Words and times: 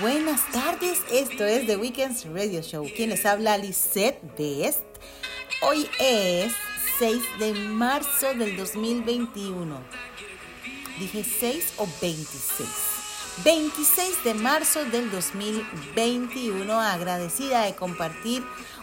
buenas 0.00 0.40
tardes. 0.50 0.98
Esto 1.12 1.44
es 1.44 1.66
The 1.66 1.76
Weekends 1.76 2.24
Radio 2.24 2.62
Show. 2.62 2.88
Quien 2.96 3.10
les 3.10 3.26
habla, 3.26 3.58
Lisette 3.58 4.20
Best. 4.38 4.80
Hoy 5.62 5.88
es 5.98 6.52
6 6.98 7.22
de 7.38 7.52
marzo 7.52 8.32
del 8.34 8.56
2021. 8.56 9.78
¿Dije 10.98 11.24
6 11.24 11.74
o 11.76 11.88
26? 12.00 12.68
26 13.44 14.24
de 14.24 14.34
marzo 14.34 14.84
del 14.86 15.10
2021. 15.10 16.80
Agradecida 16.80 17.62
de 17.62 17.74
compartir 17.74 18.42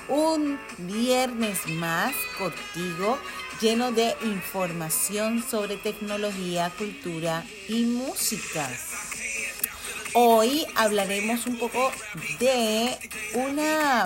un 0.09 0.59
viernes 0.77 1.67
más 1.67 2.13
contigo 2.37 3.17
lleno 3.59 3.91
de 3.91 4.15
información 4.23 5.43
sobre 5.43 5.77
tecnología, 5.77 6.71
cultura 6.77 7.43
y 7.67 7.85
música. 7.85 8.69
Hoy 10.13 10.65
hablaremos 10.75 11.45
un 11.45 11.59
poco 11.59 11.91
de 12.39 12.97
una, 13.33 14.05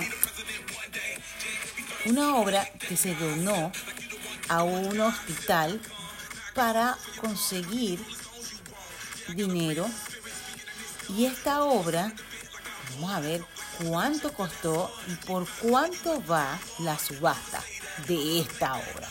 una 2.06 2.36
obra 2.38 2.68
que 2.88 2.98
se 2.98 3.14
donó 3.16 3.72
a 4.50 4.64
un 4.64 5.00
hospital 5.00 5.80
para 6.54 6.98
conseguir 7.20 8.04
dinero. 9.36 9.88
Y 11.10 11.26
esta 11.26 11.64
obra, 11.64 12.14
vamos 12.96 13.12
a 13.12 13.20
ver 13.20 13.46
cuánto 13.84 14.34
costó 14.34 14.94
y 15.08 15.16
por 15.26 15.48
cuánto 15.62 16.24
va 16.26 16.60
la 16.80 16.98
subasta 16.98 17.64
de 18.08 18.42
esta 18.42 18.76
obra. 18.76 19.08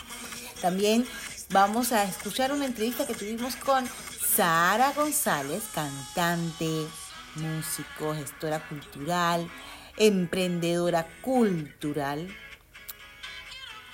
También 0.61 1.07
vamos 1.51 1.93
a 1.93 2.05
escuchar 2.05 2.53
una 2.53 2.67
entrevista 2.67 3.07
que 3.07 3.15
tuvimos 3.15 3.57
con 3.57 3.89
Sara 4.37 4.93
González, 4.93 5.65
cantante, 5.75 6.87
músico, 7.35 8.15
gestora 8.15 8.61
cultural, 8.69 9.51
emprendedora 9.97 11.09
cultural. 11.21 12.29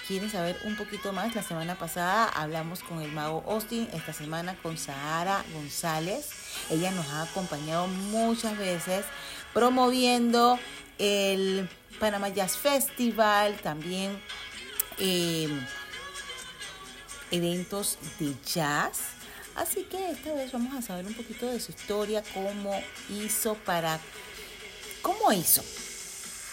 ¿Quieren 0.07 0.31
saber 0.31 0.59
un 0.64 0.77
poquito 0.77 1.12
más? 1.12 1.34
La 1.34 1.42
semana 1.42 1.77
pasada 1.77 2.29
hablamos 2.29 2.83
con 2.83 3.01
el 3.01 3.11
mago 3.12 3.45
Austin, 3.48 3.89
esta 3.95 4.12
semana 4.12 4.55
con 4.62 4.77
Sara 4.77 5.42
González. 5.55 6.29
Ella 6.70 6.91
nos 6.91 7.09
ha 7.09 7.23
acompañado 7.23 7.87
muchas 7.87 8.59
veces 8.59 9.07
promoviendo 9.55 10.59
el 10.98 11.69
Panama 11.98 12.29
Jazz 12.29 12.59
Festival, 12.59 13.57
también 13.62 14.20
eh, 14.98 15.48
eventos 17.31 17.98
de 18.19 18.34
jazz. 18.45 19.16
Así 19.57 19.85
que 19.85 20.11
esta 20.11 20.35
vez 20.35 20.53
vamos 20.53 20.75
a 20.75 20.83
saber 20.83 21.07
un 21.07 21.15
poquito 21.15 21.47
de 21.47 21.61
su 21.61 21.73
historia, 21.73 22.23
cómo 22.35 22.79
hizo 23.09 23.55
para... 23.55 23.98
¿Cómo 25.03 25.33
hizo? 25.33 25.65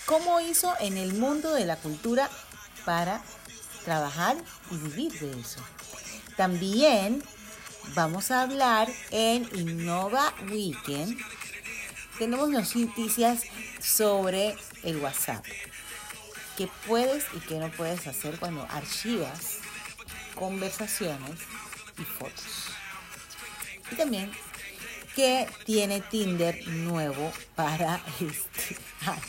¿Cómo 0.06 0.40
hizo 0.40 0.74
en 0.80 0.98
el 0.98 1.14
mundo 1.14 1.54
de 1.54 1.66
la 1.66 1.76
cultura 1.76 2.30
para 2.86 3.22
trabajar 3.84 4.38
y 4.72 4.78
vivir 4.78 5.12
de 5.20 5.40
eso? 5.40 5.60
También 6.38 7.22
vamos 7.94 8.32
a 8.32 8.44
hablar 8.44 8.90
en 9.12 9.50
Innova 9.54 10.34
Weekend. 10.50 11.20
Tenemos 12.18 12.50
noticias 12.50 13.42
sobre 13.82 14.56
el 14.84 14.98
WhatsApp. 14.98 15.46
¿Qué 16.58 16.70
puedes 16.88 17.26
y 17.36 17.40
qué 17.40 17.56
no 17.60 17.70
puedes 17.72 18.06
hacer 18.08 18.40
cuando 18.40 18.66
archivas 18.70 19.60
conversaciones 20.36 21.40
y 21.98 22.04
fotos. 22.04 22.73
Y 23.94 23.96
también 23.96 24.32
que 25.16 25.48
tiene 25.66 26.02
Tinder 26.02 26.68
nuevo 26.68 27.32
para 27.56 28.02
este 28.20 28.76
año. 29.06 29.22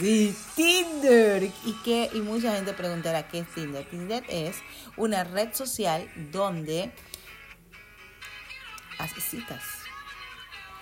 Sí, 0.00 0.34
Tinder. 0.54 1.44
Y 1.64 1.72
que 1.84 2.10
y 2.12 2.20
mucha 2.20 2.54
gente 2.54 2.72
preguntará 2.72 3.28
qué 3.28 3.40
es 3.40 3.54
Tinder. 3.54 3.84
Tinder 3.88 4.24
es 4.28 4.56
una 4.96 5.24
red 5.24 5.54
social 5.54 6.10
donde 6.32 6.90
haces 8.98 9.24
citas, 9.24 9.62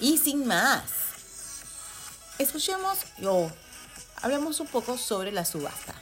Y 0.00 0.18
sin 0.18 0.48
más. 0.48 0.82
Escuchemos 2.40 2.98
o 3.22 3.48
hablemos 4.16 4.58
un 4.58 4.66
poco 4.66 4.98
sobre 4.98 5.30
la 5.30 5.44
subasta. 5.44 5.94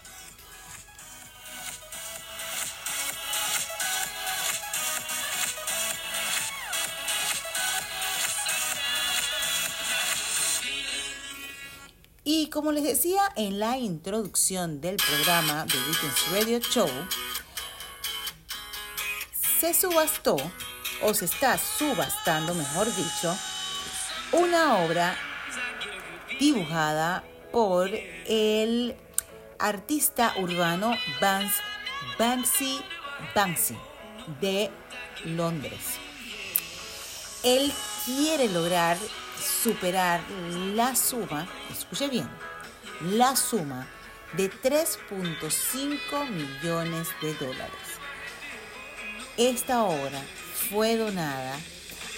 Y 12.28 12.48
como 12.48 12.72
les 12.72 12.82
decía 12.82 13.22
en 13.36 13.60
la 13.60 13.78
introducción 13.78 14.80
del 14.80 14.96
programa 14.96 15.64
de 15.64 15.78
Weekends 15.78 16.32
Radio 16.32 16.58
Show, 16.58 16.90
se 19.60 19.72
subastó, 19.72 20.36
o 21.02 21.14
se 21.14 21.26
está 21.26 21.56
subastando, 21.56 22.52
mejor 22.52 22.88
dicho, 22.92 23.32
una 24.32 24.78
obra 24.78 25.16
dibujada 26.40 27.22
por 27.52 27.90
el 27.94 28.96
artista 29.60 30.34
urbano 30.36 30.96
Banksy 32.18 32.80
Banksy 33.36 33.76
de 34.40 34.72
Londres. 35.26 35.78
Él 37.44 37.72
quiere 38.04 38.48
lograr 38.48 38.98
superar 39.40 40.20
la 40.74 40.94
suma, 40.96 41.48
escuche 41.70 42.08
bien, 42.08 42.28
la 43.02 43.36
suma 43.36 43.86
de 44.34 44.50
3.5 44.50 46.28
millones 46.28 47.08
de 47.22 47.34
dólares. 47.34 47.72
Esta 49.36 49.84
obra 49.84 50.22
fue 50.70 50.96
donada 50.96 51.58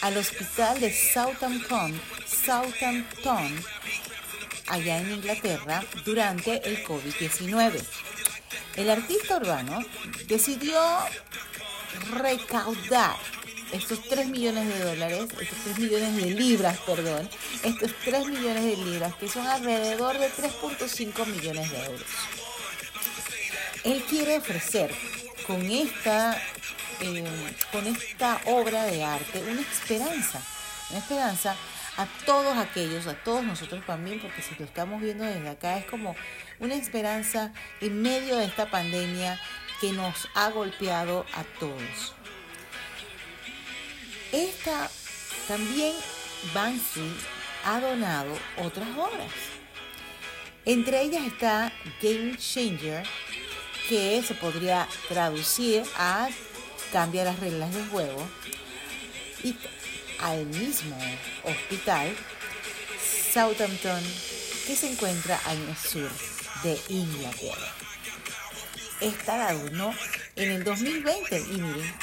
al 0.02 0.16
hospital 0.16 0.80
de 0.80 0.92
Southampton, 0.92 2.00
Southampton, 2.26 3.64
allá 4.68 4.98
en 4.98 5.12
Inglaterra, 5.12 5.84
durante 6.04 6.66
el 6.68 6.84
COVID-19. 6.84 7.84
El 8.76 8.90
artista 8.90 9.36
urbano 9.38 9.84
decidió 10.26 10.80
recaudar 12.12 13.16
estos 13.72 14.02
3 14.08 14.28
millones 14.28 14.68
de 14.68 14.84
dólares, 14.84 15.28
estos 15.40 15.58
3 15.64 15.78
millones 15.78 16.16
de 16.16 16.30
libras, 16.30 16.78
perdón, 16.78 17.28
estos 17.62 17.92
3 18.04 18.26
millones 18.26 18.64
de 18.64 18.76
libras, 18.76 19.14
que 19.14 19.28
son 19.28 19.46
alrededor 19.46 20.18
de 20.18 20.30
3.5 20.30 21.26
millones 21.26 21.70
de 21.70 21.84
euros. 21.84 22.06
él 23.84 24.02
quiere 24.08 24.38
ofrecer 24.38 24.90
con 25.46 25.62
esta, 25.62 26.40
eh, 27.00 27.24
con 27.72 27.86
esta 27.86 28.40
obra 28.46 28.84
de 28.84 29.04
arte 29.04 29.42
una 29.50 29.60
esperanza, 29.60 30.42
una 30.90 30.98
esperanza 30.98 31.56
a 31.96 32.06
todos 32.24 32.56
aquellos, 32.56 33.06
a 33.08 33.14
todos 33.14 33.42
nosotros 33.42 33.84
también, 33.84 34.20
porque 34.20 34.40
si 34.40 34.54
lo 34.56 34.64
estamos 34.64 35.00
viendo 35.02 35.24
desde 35.24 35.48
acá 35.48 35.78
es 35.78 35.84
como 35.86 36.14
una 36.60 36.74
esperanza 36.74 37.52
en 37.80 38.00
medio 38.00 38.36
de 38.36 38.44
esta 38.44 38.70
pandemia 38.70 39.38
que 39.80 39.92
nos 39.92 40.28
ha 40.34 40.50
golpeado 40.50 41.26
a 41.34 41.42
todos. 41.58 42.14
Esta 44.32 44.90
también 45.46 45.94
Banksy 46.52 47.10
ha 47.64 47.80
donado 47.80 48.36
otras 48.58 48.88
obras. 48.96 49.32
Entre 50.66 51.02
ellas 51.02 51.26
está 51.26 51.72
Game 52.02 52.36
Changer, 52.36 53.06
que 53.88 54.22
se 54.22 54.34
podría 54.34 54.86
traducir 55.08 55.82
a 55.96 56.28
cambiar 56.92 57.26
las 57.26 57.40
reglas 57.40 57.72
del 57.74 57.88
juego. 57.88 58.28
Y 59.42 59.56
al 60.20 60.44
mismo 60.46 60.96
hospital, 61.44 62.14
Southampton, 63.32 64.02
que 64.66 64.76
se 64.76 64.92
encuentra 64.92 65.40
en 65.50 65.68
el 65.68 65.76
sur 65.76 66.10
de 66.62 66.78
Inglaterra. 66.90 67.72
Esta 69.00 69.38
la 69.38 69.54
donó 69.54 69.94
en 70.36 70.50
el 70.50 70.64
2020 70.64 71.38
y 71.38 71.60
miren, 71.60 71.94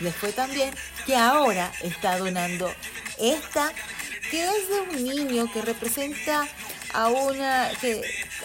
les 0.00 0.14
fue 0.14 0.32
también 0.32 0.74
que 1.06 1.16
ahora 1.16 1.72
está 1.82 2.18
donando 2.18 2.72
esta 3.18 3.72
que 4.30 4.44
es 4.44 4.68
de 4.68 4.80
un 4.80 5.04
niño 5.04 5.52
que 5.52 5.62
representa 5.62 6.46
a 6.94 7.08
una 7.08 7.70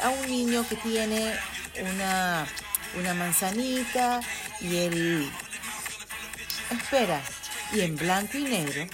a 0.01 0.09
un 0.09 0.27
niño 0.27 0.65
que 0.67 0.75
tiene 0.77 1.33
una 1.79 2.47
una 2.95 3.13
manzanita 3.13 4.21
y 4.59 4.77
el 4.77 5.31
espera 6.71 7.21
y 7.73 7.81
en 7.81 7.95
blanco 7.95 8.38
y 8.38 8.44
negro 8.44 8.88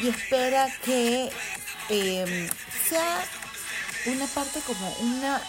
y 0.00 0.08
espera 0.08 0.68
que 0.84 1.30
em, 1.88 2.48
sea 2.88 3.24
una 4.06 4.26
parte 4.26 4.60
como 4.60 4.90
una 5.00 5.40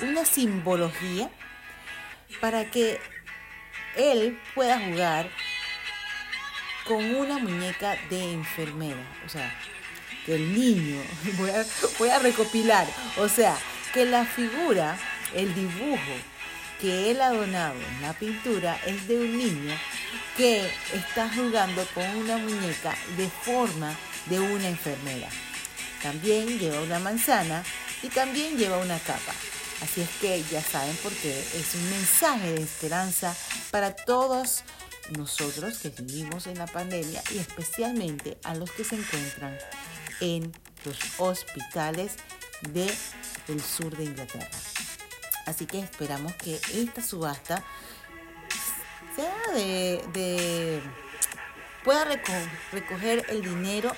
una 0.00 0.24
simbología 0.24 1.30
para 2.40 2.64
que 2.70 3.00
él 4.00 4.40
pueda 4.54 4.78
jugar 4.78 5.30
con 6.86 7.04
una 7.14 7.38
muñeca 7.38 7.96
de 8.08 8.32
enfermera. 8.32 9.02
O 9.24 9.28
sea, 9.28 9.54
que 10.26 10.34
el 10.34 10.54
niño, 10.54 11.00
voy 11.98 12.10
a, 12.10 12.18
recopilar, 12.18 12.86
o 13.18 13.28
sea, 13.28 13.56
que 13.92 14.04
la 14.04 14.24
figura, 14.24 14.98
el 15.34 15.54
dibujo 15.54 16.12
que 16.80 17.10
él 17.10 17.20
ha 17.20 17.30
donado 17.30 17.74
en 17.74 18.02
la 18.02 18.14
pintura 18.14 18.80
es 18.86 19.06
de 19.06 19.18
un 19.18 19.36
niño 19.36 19.74
que 20.36 20.70
está 20.94 21.28
jugando 21.28 21.84
con 21.94 22.04
una 22.16 22.38
muñeca 22.38 22.96
de 23.16 23.28
forma 23.28 23.94
de 24.26 24.40
una 24.40 24.68
enfermera. 24.68 25.28
También 26.02 26.58
lleva 26.58 26.80
una 26.80 26.98
manzana 26.98 27.62
y 28.02 28.08
también 28.08 28.56
lleva 28.56 28.78
una 28.78 28.98
capa. 28.98 29.34
Así 29.82 30.02
es 30.02 30.10
que 30.20 30.42
ya 30.50 30.62
saben 30.62 30.94
por 30.96 31.12
qué 31.12 31.38
es 31.40 31.74
un 31.74 31.90
mensaje 31.90 32.52
de 32.52 32.62
esperanza 32.62 33.34
para 33.70 33.94
todos 33.94 34.62
nosotros 35.16 35.78
que 35.78 35.88
vivimos 36.02 36.46
en 36.46 36.58
la 36.58 36.66
pandemia 36.66 37.22
y 37.32 37.38
especialmente 37.38 38.38
a 38.44 38.54
los 38.54 38.70
que 38.70 38.84
se 38.84 38.96
encuentran 38.96 39.56
en 40.20 40.52
los 40.84 40.96
hospitales 41.18 42.12
del 42.72 43.62
sur 43.62 43.96
de 43.96 44.04
Inglaterra. 44.04 44.50
Así 45.46 45.66
que 45.66 45.80
esperamos 45.80 46.34
que 46.34 46.60
esta 46.74 47.02
subasta 47.02 47.64
de, 49.54 50.80
pueda 51.84 52.04
recoger 52.72 53.24
el 53.28 53.42
dinero 53.42 53.92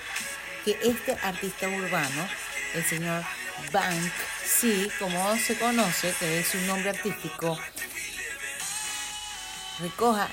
que 0.65 0.77
este 0.83 1.17
artista 1.21 1.67
urbano, 1.67 2.27
el 2.73 2.83
señor 2.83 3.23
Bank, 3.71 4.11
sí, 4.45 4.89
como 4.99 5.37
se 5.37 5.57
conoce, 5.57 6.13
que 6.19 6.39
es 6.39 6.55
un 6.55 6.67
nombre 6.67 6.89
artístico, 6.89 7.57
recoja 9.79 10.29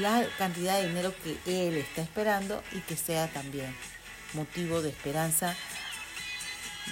la 0.00 0.26
cantidad 0.38 0.78
de 0.78 0.88
dinero 0.88 1.14
que 1.44 1.68
él 1.68 1.76
está 1.76 2.02
esperando 2.02 2.62
y 2.72 2.80
que 2.80 2.96
sea 2.96 3.28
también 3.28 3.74
motivo 4.34 4.82
de 4.82 4.90
esperanza, 4.90 5.54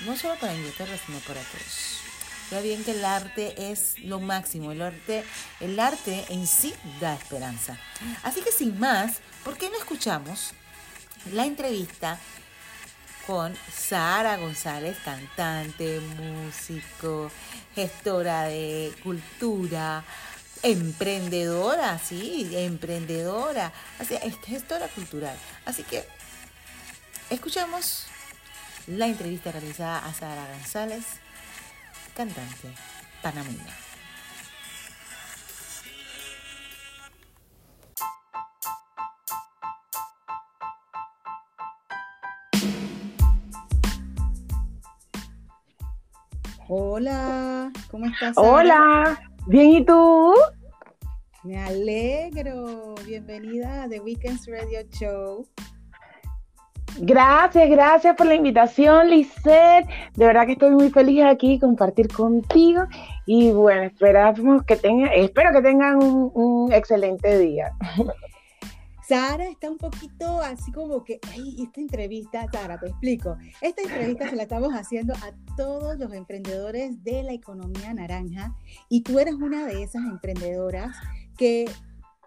no 0.07 0.17
solo 0.17 0.37
para 0.37 0.55
Inglaterra, 0.55 0.97
sino 1.07 1.19
para 1.21 1.41
todos. 1.41 2.01
Ya 2.51 2.61
bien 2.61 2.85
que 2.85 2.93
el 2.93 3.05
arte 3.05 3.71
es 3.73 3.99
lo 4.01 4.21
máximo, 4.21 4.73
el 4.73 4.83
arte, 4.83 5.25
el 5.61 5.81
arte 5.81 6.25
en 6.29 6.47
sí 6.47 6.75
da 7.01 7.15
esperanza. 7.15 7.79
Así 8.23 8.43
que 8.43 8.53
sin 8.53 8.79
más, 8.79 9.21
¿por 9.43 9.57
qué 9.57 9.71
no 9.71 9.79
escuchamos 9.79 10.53
la 11.33 11.47
entrevista 11.47 12.19
con 13.27 13.57
Sara 13.73 14.37
González, 14.37 14.97
cantante, 15.05 16.01
músico, 16.01 17.31
gestora 17.75 18.45
de 18.45 18.93
cultura, 19.03 20.05
emprendedora, 20.63 21.99
sí, 21.99 22.51
emprendedora, 22.55 23.73
así, 23.99 24.15
es 24.23 24.37
gestora 24.45 24.89
cultural. 24.89 25.37
Así 25.65 25.83
que 25.83 26.05
escuchamos 27.31 28.07
la 28.87 29.07
entrevista 29.07 29.53
realizada 29.53 30.05
a 30.05 30.13
Sara 30.13 30.47
González, 30.53 31.05
cantante 32.15 32.69
panameña. 33.23 33.84
Hola, 46.69 47.71
¿cómo 47.91 48.07
estás? 48.07 48.33
Hola, 48.39 49.21
bien, 49.47 49.69
¿y 49.71 49.85
tú? 49.85 50.33
Me 51.43 51.59
alegro. 51.59 52.95
Bienvenida 53.07 53.83
a 53.83 53.89
The 53.89 54.01
Weekends 54.01 54.47
Radio 54.47 54.81
Show. 54.89 55.47
Gracias, 57.01 57.69
gracias 57.69 58.17
por 58.17 58.27
la 58.27 58.35
invitación, 58.35 59.11
Lisette. 59.11 59.87
De 60.15 60.27
verdad 60.27 60.47
que 60.47 60.53
estoy 60.53 60.71
muy 60.71 60.89
feliz 60.89 61.25
aquí 61.25 61.59
compartir 61.59 62.09
contigo. 62.09 62.85
Y 63.27 63.51
bueno, 63.53 63.83
esperamos 63.83 64.63
que 64.65 64.77
tengan, 64.77 65.11
espero 65.13 65.53
que 65.53 65.61
tengan 65.61 65.99
un, 66.03 66.73
excelente 66.73 67.39
día. 67.39 67.73
Sara 69.15 69.49
está 69.49 69.71
un 69.71 69.79
poquito 69.79 70.41
así 70.41 70.73
como 70.73 71.05
que, 71.05 71.21
ay, 71.31 71.63
esta 71.63 71.81
entrevista, 71.81 72.49
Sara, 72.51 72.81
te 72.81 72.89
explico. 72.89 73.37
Esta 73.61 73.83
entrevista 73.83 74.29
se 74.29 74.35
la 74.35 74.43
estamos 74.43 74.73
haciendo 74.73 75.15
a 75.15 75.33
todos 75.57 75.97
los 76.01 76.13
emprendedores 76.13 77.05
de 77.05 77.23
la 77.23 77.33
economía 77.33 77.95
naranja 77.95 78.57
y 78.89 79.03
tú 79.03 79.21
eres 79.21 79.35
una 79.35 79.67
de 79.67 79.85
esas 79.85 80.03
emprendedoras 80.05 80.97
que, 81.39 81.71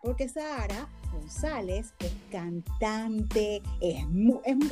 porque 0.02 0.30
Sara 0.30 0.88
González 1.12 1.94
es 2.00 2.14
cantante, 2.32 3.62
es, 3.82 4.08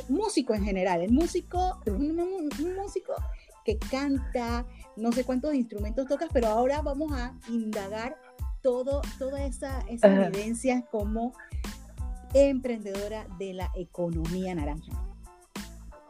músico 0.08 0.54
en 0.54 0.64
general, 0.64 1.02
es 1.02 1.12
músico, 1.12 1.82
un, 1.84 2.48
músico 2.76 3.12
que 3.62 3.76
canta, 3.76 4.64
no 4.96 5.12
sé 5.12 5.24
cuántos 5.24 5.54
instrumentos 5.54 6.06
tocas, 6.08 6.30
pero 6.32 6.46
ahora 6.46 6.80
vamos 6.80 7.12
a 7.12 7.34
indagar 7.50 8.16
todo, 8.62 9.02
toda 9.18 9.44
esa, 9.44 9.80
esa 9.80 10.28
evidencia 10.28 10.86
como 10.90 11.34
emprendedora 12.44 13.26
de 13.38 13.54
la 13.54 13.70
economía 13.74 14.54
naranja. 14.54 14.92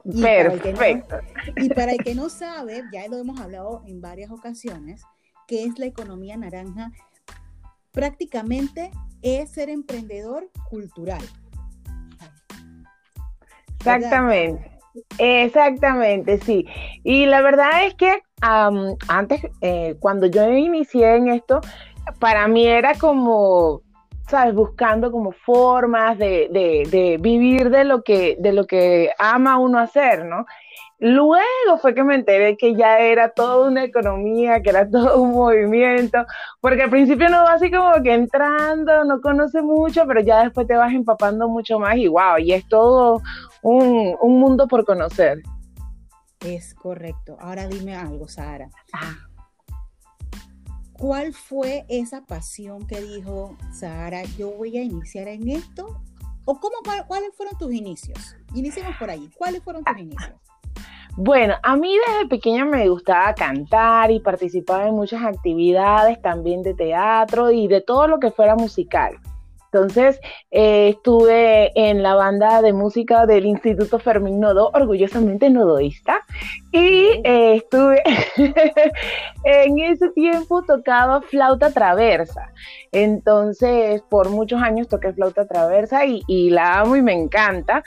Perfecto. 0.04 1.16
y 1.56 1.68
para 1.70 1.92
el 1.92 1.98
que 1.98 2.14
no 2.14 2.28
sabe, 2.28 2.84
ya 2.92 3.08
lo 3.08 3.18
hemos 3.18 3.40
hablado 3.40 3.82
en 3.86 4.00
varias 4.00 4.30
ocasiones, 4.30 5.02
que 5.48 5.64
es 5.64 5.78
la 5.78 5.86
economía 5.86 6.36
naranja, 6.36 6.92
prácticamente 7.92 8.90
es 9.22 9.50
ser 9.50 9.68
emprendedor 9.68 10.50
cultural. 10.68 11.22
Exactamente. 13.78 14.76
Exactamente, 15.18 16.38
sí. 16.38 16.66
Y 17.04 17.26
la 17.26 17.42
verdad 17.42 17.84
es 17.84 17.94
que 17.94 18.22
antes, 18.40 19.42
eh, 19.60 19.96
cuando 20.00 20.26
yo 20.26 20.48
inicié 20.50 21.16
en 21.16 21.28
esto, 21.28 21.60
para 22.18 22.48
mí 22.48 22.66
era 22.66 22.94
como, 22.94 23.82
¿sabes? 24.28 24.54
Buscando 24.54 25.10
como 25.10 25.32
formas 25.32 26.18
de, 26.18 26.48
de, 26.50 26.88
de, 26.90 27.18
vivir 27.18 27.70
de 27.70 27.84
lo, 27.84 28.02
que, 28.02 28.36
de 28.38 28.52
lo 28.52 28.66
que 28.66 29.10
ama 29.18 29.58
uno 29.58 29.78
hacer, 29.78 30.24
¿no? 30.24 30.46
Luego 30.98 31.78
fue 31.80 31.94
que 31.94 32.02
me 32.02 32.14
enteré 32.14 32.56
que 32.56 32.74
ya 32.74 33.00
era 33.00 33.28
toda 33.28 33.68
una 33.68 33.84
economía, 33.84 34.62
que 34.62 34.70
era 34.70 34.88
todo 34.90 35.20
un 35.20 35.32
movimiento, 35.32 36.24
porque 36.60 36.82
al 36.82 36.90
principio 36.90 37.28
no 37.28 37.44
va 37.44 37.54
así 37.54 37.70
como 37.70 38.02
que 38.02 38.14
entrando, 38.14 39.04
no 39.04 39.20
conoce 39.20 39.60
mucho, 39.62 40.06
pero 40.06 40.20
ya 40.20 40.42
después 40.42 40.66
te 40.66 40.76
vas 40.76 40.92
empapando 40.92 41.48
mucho 41.48 41.78
más 41.78 41.96
y 41.96 42.08
wow, 42.08 42.38
y 42.38 42.52
es 42.52 42.66
todo 42.68 43.20
un, 43.62 44.16
mundo 44.40 44.66
por 44.66 44.84
conocer. 44.84 45.42
Es 46.40 46.74
correcto. 46.74 47.36
Ahora 47.40 47.66
dime 47.66 47.94
algo, 47.94 48.28
Sara. 48.28 48.68
¿Cuál 50.98 51.32
fue 51.32 51.84
esa 51.88 52.22
pasión 52.22 52.86
que 52.86 53.00
dijo 53.00 53.56
Sara, 53.72 54.22
yo 54.36 54.50
voy 54.50 54.76
a 54.76 54.82
iniciar 54.82 55.28
en 55.28 55.48
esto? 55.48 56.00
¿O 56.44 56.58
cómo, 56.60 56.76
cuáles 57.06 57.34
fueron 57.36 57.58
tus 57.58 57.72
inicios? 57.72 58.36
Iniciemos 58.54 58.96
por 58.96 59.10
ahí. 59.10 59.28
¿Cuáles 59.36 59.62
fueron 59.62 59.82
tus 59.82 59.98
inicios? 59.98 60.34
Bueno, 61.16 61.54
a 61.62 61.76
mí 61.76 61.96
desde 62.06 62.28
pequeña 62.28 62.64
me 62.64 62.88
gustaba 62.88 63.34
cantar 63.34 64.10
y 64.10 64.20
participaba 64.20 64.86
en 64.86 64.94
muchas 64.94 65.22
actividades 65.24 66.20
también 66.20 66.62
de 66.62 66.74
teatro 66.74 67.50
y 67.50 67.68
de 67.68 67.80
todo 67.80 68.06
lo 68.06 68.20
que 68.20 68.30
fuera 68.30 68.54
musical. 68.54 69.18
Entonces, 69.76 70.18
eh, 70.50 70.88
estuve 70.88 71.70
en 71.74 72.02
la 72.02 72.14
banda 72.14 72.62
de 72.62 72.72
música 72.72 73.26
del 73.26 73.44
Instituto 73.44 73.98
Fermín 73.98 74.40
Nodo, 74.40 74.70
orgullosamente 74.72 75.50
nodoísta, 75.50 76.22
y 76.72 77.20
eh, 77.22 77.56
estuve 77.56 78.02
en 79.44 79.78
ese 79.80 80.08
tiempo 80.12 80.62
tocaba 80.62 81.20
flauta 81.20 81.70
traversa. 81.72 82.52
Entonces, 82.90 84.00
por 84.08 84.30
muchos 84.30 84.62
años 84.62 84.88
toqué 84.88 85.12
flauta 85.12 85.46
traversa 85.46 86.06
y, 86.06 86.48
la 86.48 86.80
amo 86.80 86.96
y 86.96 87.02
me 87.02 87.12
encanta. 87.12 87.84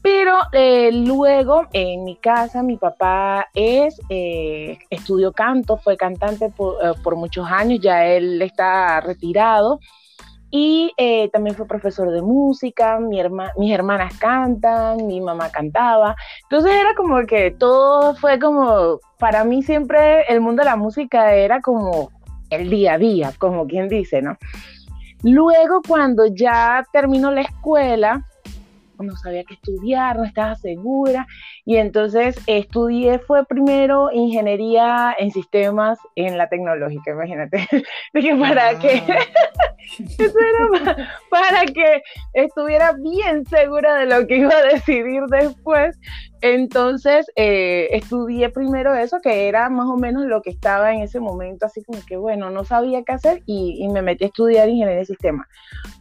Pero 0.00 0.38
eh, 0.52 0.90
luego 0.92 1.66
en 1.74 2.04
mi 2.04 2.16
casa 2.16 2.62
mi 2.62 2.78
papá 2.78 3.48
es, 3.52 4.00
estudió 4.88 5.32
canto, 5.32 5.76
fue 5.76 5.98
cantante 5.98 6.48
por, 6.48 6.76
por 7.02 7.16
muchos 7.16 7.46
años, 7.50 7.80
ya 7.80 8.06
él 8.06 8.40
está 8.40 9.00
retirado 9.02 9.80
y 10.50 10.92
eh, 10.96 11.28
también 11.30 11.56
fue 11.56 11.66
profesor 11.66 12.10
de 12.10 12.22
música, 12.22 12.98
mi 13.00 13.20
mis 13.56 13.72
hermanas 13.72 14.16
cantan, 14.18 15.06
mi 15.06 15.20
mamá 15.20 15.50
cantaba. 15.50 16.14
Entonces 16.44 16.72
era 16.72 16.94
como 16.94 17.24
que 17.26 17.50
todo 17.50 18.14
fue 18.14 18.38
como, 18.38 19.00
para 19.18 19.44
mí 19.44 19.62
siempre 19.62 20.22
el 20.28 20.40
mundo 20.40 20.62
de 20.62 20.70
la 20.70 20.76
música 20.76 21.34
era 21.34 21.60
como 21.60 22.10
el 22.50 22.70
día 22.70 22.94
a 22.94 22.98
día, 22.98 23.32
como 23.38 23.66
quien 23.66 23.88
dice, 23.88 24.22
¿no? 24.22 24.36
Luego 25.22 25.82
cuando 25.86 26.26
ya 26.26 26.86
terminó 26.92 27.32
la 27.32 27.40
escuela, 27.40 28.24
no 28.98 29.16
sabía 29.16 29.44
qué 29.44 29.54
estudiar, 29.54 30.16
no 30.16 30.24
estaba 30.24 30.54
segura. 30.54 31.26
Y 31.68 31.78
entonces 31.78 32.36
estudié, 32.46 33.18
fue 33.18 33.44
primero 33.44 34.12
ingeniería 34.12 35.12
en 35.18 35.32
sistemas 35.32 35.98
en 36.14 36.38
la 36.38 36.48
tecnológica, 36.48 37.10
imagínate. 37.10 37.66
Dije, 38.14 38.36
¿para 38.36 38.78
qué? 38.78 39.02
Eso 39.98 40.38
era 40.38 40.96
para, 41.28 41.64
que 41.66 42.02
estuviera 42.34 42.92
bien 42.92 43.44
segura 43.46 43.96
de 43.96 44.06
lo 44.06 44.28
que 44.28 44.38
iba 44.38 44.54
a 44.54 44.62
decidir 44.62 45.22
después. 45.28 45.98
Entonces 46.40 47.26
eh, 47.34 47.88
estudié 47.90 48.50
primero 48.50 48.94
eso, 48.94 49.18
que 49.20 49.48
era 49.48 49.68
más 49.68 49.86
o 49.86 49.96
menos 49.96 50.26
lo 50.26 50.42
que 50.42 50.50
estaba 50.50 50.92
en 50.92 51.02
ese 51.02 51.18
momento, 51.18 51.66
así 51.66 51.82
como 51.82 51.98
que 52.06 52.16
bueno, 52.16 52.50
no 52.50 52.64
sabía 52.64 53.02
qué 53.04 53.12
hacer 53.12 53.42
y, 53.46 53.78
y 53.80 53.88
me 53.88 54.02
metí 54.02 54.24
a 54.24 54.28
estudiar 54.28 54.68
ingeniería 54.68 54.98
de 54.98 55.06
sistemas. 55.06 55.48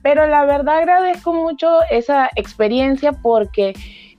Pero 0.03 0.27
la 0.27 0.45
verdad 0.45 0.79
agradezco 0.79 1.33
mucho 1.33 1.79
esa 1.89 2.29
experiencia 2.35 3.13
porque 3.13 3.73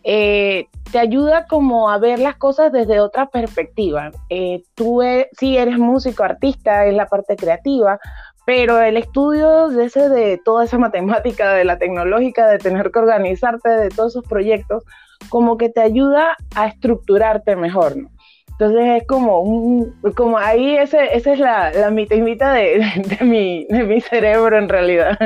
eh, 0.09 0.69
te 0.93 1.01
ayuda 1.01 1.47
como 1.49 1.91
a 1.91 1.99
ver 1.99 2.21
las 2.21 2.37
cosas 2.37 2.71
desde 2.71 3.01
otra 3.01 3.27
perspectiva. 3.27 4.13
Eh, 4.31 4.63
tú 4.77 5.03
e, 5.03 5.29
sí 5.37 5.59
eres 5.59 5.79
músico, 5.79 6.23
artista, 6.23 6.87
es 6.87 6.95
la 6.95 7.07
parte 7.07 7.35
creativa, 7.35 7.99
pero 8.47 8.81
el 8.81 8.97
estudio 8.97 9.69
de, 9.69 9.87
ese, 9.87 10.09
de 10.09 10.41
toda 10.45 10.65
esa 10.65 10.79
matemática, 10.79 11.55
de 11.55 11.65
la 11.65 11.79
tecnológica, 11.79 12.47
de 12.47 12.59
tener 12.59 12.93
que 12.93 13.01
organizarte, 13.01 13.69
de 13.69 13.89
todos 13.89 14.13
esos 14.13 14.25
proyectos, 14.29 14.85
como 15.29 15.57
que 15.57 15.71
te 15.71 15.81
ayuda 15.81 16.37
a 16.55 16.69
estructurarte 16.69 17.57
mejor, 17.57 17.97
¿no? 17.97 18.11
Entonces 18.53 19.03
es 19.03 19.07
como 19.09 19.41
un, 19.41 19.93
como 20.15 20.39
ahí 20.39 20.77
ese, 20.77 21.17
esa 21.17 21.33
es 21.33 21.41
la, 21.41 21.73
la 21.73 21.91
mitad, 21.91 22.55
de, 22.55 23.03
de, 23.19 23.25
mi, 23.25 23.67
de 23.69 23.83
mi 23.83 24.01
cerebro 24.01 24.57
en 24.57 24.69
realidad. 24.69 25.19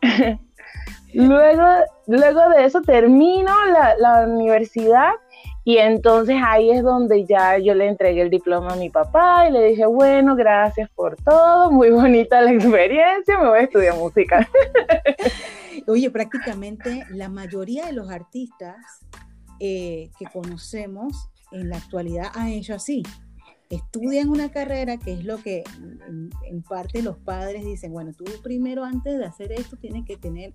Luego, 1.14 1.64
luego 2.06 2.50
de 2.50 2.64
eso 2.64 2.82
termino 2.82 3.52
la, 3.66 4.26
universidad 4.28 5.12
y 5.64 5.78
entonces 5.78 6.36
ahí 6.44 6.70
es 6.70 6.82
donde 6.82 7.24
ya 7.24 7.58
yo 7.58 7.74
le 7.74 7.88
entregué 7.88 8.22
el 8.22 8.30
diploma 8.30 8.72
a 8.72 8.76
mi 8.76 8.90
papá 8.90 9.48
y 9.48 9.52
le 9.52 9.64
dije, 9.68 9.86
bueno, 9.86 10.36
gracias 10.36 10.88
por 10.90 11.16
todo, 11.16 11.70
muy 11.70 11.90
bonita 11.90 12.40
la 12.40 12.52
experiencia, 12.52 13.38
me 13.38 13.48
voy 13.48 13.58
a 13.58 13.62
estudiar 13.62 13.96
música. 13.96 14.48
Oye, 15.86 16.10
prácticamente 16.10 17.04
la 17.10 17.28
mayoría 17.28 17.86
de 17.86 17.92
los 17.92 18.10
artistas 18.10 18.76
eh, 19.60 20.10
que 20.18 20.26
conocemos 20.26 21.30
en 21.52 21.70
la 21.70 21.78
actualidad 21.78 22.30
han 22.34 22.48
hecho 22.48 22.74
así. 22.74 23.02
Estudian 23.70 24.28
una 24.30 24.50
carrera 24.50 24.96
que 24.96 25.12
es 25.12 25.24
lo 25.24 25.38
que 25.38 25.64
en, 26.06 26.30
en 26.44 26.62
parte 26.62 27.02
los 27.02 27.18
padres 27.18 27.64
dicen, 27.64 27.92
bueno, 27.92 28.12
tú 28.16 28.24
primero 28.42 28.84
antes 28.84 29.18
de 29.18 29.24
hacer 29.24 29.52
esto 29.52 29.76
tienes 29.76 30.06
que 30.06 30.16
tener 30.16 30.54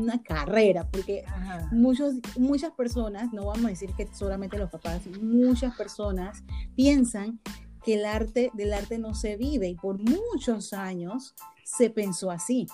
una 0.00 0.22
carrera, 0.22 0.86
porque 0.90 1.24
muchos, 1.70 2.14
muchas 2.36 2.72
personas, 2.72 3.32
no 3.32 3.46
vamos 3.46 3.66
a 3.66 3.68
decir 3.68 3.90
que 3.96 4.06
solamente 4.14 4.58
los 4.58 4.70
papás, 4.70 5.06
muchas 5.20 5.76
personas 5.76 6.42
piensan 6.74 7.40
que 7.84 7.94
el 7.94 8.06
arte 8.06 8.50
del 8.54 8.72
arte 8.72 8.98
no 8.98 9.14
se 9.14 9.36
vive 9.36 9.68
y 9.68 9.74
por 9.74 9.98
muchos 9.98 10.72
años 10.72 11.34
se 11.64 11.90
pensó 11.90 12.30
así. 12.30 12.66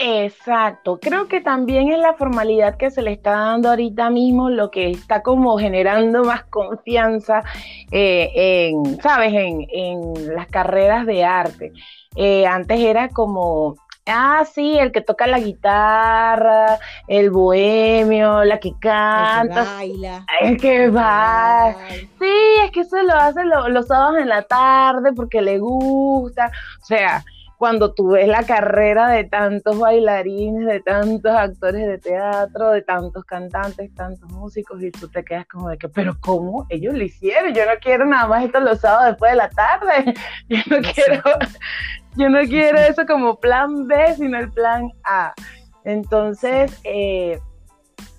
Exacto, 0.00 1.00
creo 1.00 1.26
que 1.26 1.40
también 1.40 1.90
es 1.90 1.98
la 1.98 2.14
formalidad 2.14 2.76
que 2.76 2.88
se 2.88 3.02
le 3.02 3.10
está 3.10 3.32
dando 3.32 3.70
ahorita 3.70 4.10
mismo 4.10 4.48
lo 4.48 4.70
que 4.70 4.92
está 4.92 5.24
como 5.24 5.58
generando 5.58 6.22
más 6.22 6.44
confianza 6.44 7.42
eh, 7.90 8.30
en, 8.70 9.00
¿sabes?, 9.00 9.32
en, 9.34 9.66
en, 9.72 10.36
las 10.36 10.46
carreras 10.46 11.04
de 11.04 11.24
arte. 11.24 11.72
Eh, 12.14 12.46
antes 12.46 12.78
era 12.78 13.08
como 13.08 13.74
Ah, 14.08 14.44
sí, 14.44 14.78
el 14.78 14.92
que 14.92 15.00
toca 15.00 15.26
la 15.26 15.38
guitarra, 15.38 16.78
el 17.06 17.30
bohemio, 17.30 18.44
la 18.44 18.58
que 18.58 18.72
canta. 18.80 19.42
El 19.42 19.48
que 19.48 19.70
baila. 19.70 20.26
El 20.40 20.56
que 20.56 20.90
va. 20.90 21.76
Sí, 22.18 22.34
es 22.64 22.70
que 22.70 22.80
eso 22.80 23.02
lo 23.02 23.14
hace 23.14 23.44
los 23.44 23.86
sábados 23.86 24.18
en 24.18 24.28
la 24.28 24.42
tarde 24.42 25.12
porque 25.12 25.42
le 25.42 25.58
gusta. 25.58 26.50
O 26.82 26.84
sea, 26.84 27.24
cuando 27.58 27.92
tú 27.92 28.10
ves 28.10 28.28
la 28.28 28.44
carrera 28.44 29.08
de 29.08 29.24
tantos 29.24 29.78
bailarines, 29.78 30.64
de 30.64 30.80
tantos 30.80 31.32
actores 31.32 31.88
de 31.88 31.98
teatro, 31.98 32.70
de 32.70 32.82
tantos 32.82 33.24
cantantes, 33.24 33.92
tantos 33.94 34.30
músicos, 34.30 34.80
y 34.80 34.92
tú 34.92 35.08
te 35.08 35.24
quedas 35.24 35.46
como 35.48 35.68
de 35.68 35.76
que, 35.76 35.88
pero 35.88 36.16
¿cómo 36.20 36.66
ellos 36.68 36.94
lo 36.94 37.02
hicieron? 37.02 37.52
Yo 37.52 37.66
no 37.66 37.72
quiero 37.82 38.06
nada 38.06 38.28
más 38.28 38.44
esto 38.44 38.60
los 38.60 38.78
sábados 38.80 39.08
después 39.08 39.32
de 39.32 39.36
la 39.36 39.50
tarde. 39.50 40.14
Yo 40.48 40.58
no 40.70 40.78
quiero, 40.94 41.22
yo 42.16 42.28
no 42.28 42.40
quiero 42.48 42.78
eso 42.78 43.04
como 43.06 43.38
plan 43.38 43.86
B, 43.86 44.14
sino 44.16 44.38
el 44.38 44.50
plan 44.50 44.90
A. 45.04 45.34
Entonces, 45.84 46.80
eh, 46.84 47.38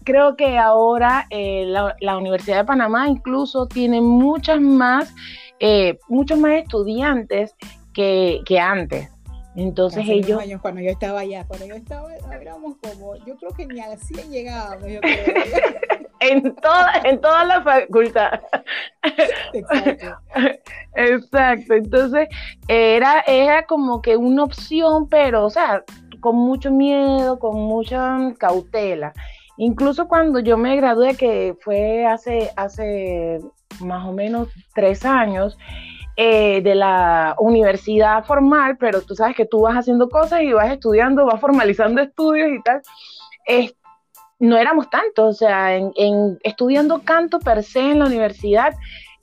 creo 0.04 0.36
que 0.36 0.58
ahora 0.58 1.28
eh, 1.30 1.66
la, 1.66 2.18
Universidad 2.18 2.58
de 2.58 2.66
Panamá 2.66 3.08
incluso 3.08 3.68
tiene 3.68 4.02
muchas 4.02 4.60
más, 4.60 5.14
eh, 5.60 5.98
muchos 6.08 6.40
más 6.40 6.54
estudiantes 6.54 7.56
que, 7.94 8.60
antes. 8.62 9.10
Entonces 9.60 10.06
ellos... 10.08 10.42
Años, 10.42 10.62
cuando 10.62 10.80
yo 10.80 10.90
estaba 10.90 11.20
allá, 11.20 11.46
cuando 11.46 11.66
yo 11.66 11.76
estaba, 11.76 12.08
éramos 12.40 12.78
como, 12.82 13.16
yo 13.26 13.36
creo 13.38 13.52
que 13.52 13.66
ni 13.66 13.82
a 13.82 13.98
100 13.98 14.32
llegábamos, 14.32 14.86
en 16.22 16.56
toda, 16.56 16.94
en 17.04 17.20
toda 17.20 17.44
la 17.44 17.62
facultad. 17.62 18.40
Exacto. 19.54 20.18
Exacto. 20.96 21.74
Entonces, 21.74 22.30
era, 22.70 23.22
era 23.28 23.66
como 23.66 24.02
que 24.02 24.16
una 24.16 24.44
opción, 24.44 25.10
pero, 25.10 25.46
o 25.46 25.50
sea, 25.50 25.84
con 26.22 26.38
mucho 26.38 26.72
miedo, 26.72 27.38
con 27.38 27.58
mucha 27.58 28.18
cautela. 28.38 29.12
Incluso 29.58 30.08
cuando 30.08 30.40
yo 30.40 30.56
me 30.58 30.78
gradué, 30.78 31.16
que 31.16 31.54
fue 31.60 32.06
hace, 32.06 32.50
hace 32.56 33.42
más 33.82 34.08
o 34.08 34.14
menos 34.14 34.48
tres 34.74 35.04
años, 35.04 35.58
eh, 36.22 36.62
de 36.62 36.76
la 36.76 37.36
universidad 37.40 38.26
formal, 38.26 38.76
pero 38.78 39.02
tú 39.02 39.16
sabes 39.16 39.36
que 39.36 39.46
tú 39.46 39.62
vas 39.62 39.76
haciendo 39.76 40.10
cosas 40.10 40.42
y 40.42 40.52
vas 40.52 40.70
estudiando, 40.72 41.26
vas 41.26 41.40
formalizando 41.40 42.02
estudios 42.10 42.50
y 42.50 42.62
tal 42.62 42.82
no 44.40 44.58
éramos 44.58 44.90
tantos, 44.90 45.36
o 45.36 45.38
sea, 45.38 45.76
en, 45.76 46.40
estudiando 46.44 47.02
canto 47.04 47.40
per 47.40 47.64
se 47.64 47.92
en 47.92 48.00
la 48.00 48.06
universidad, 48.06 48.74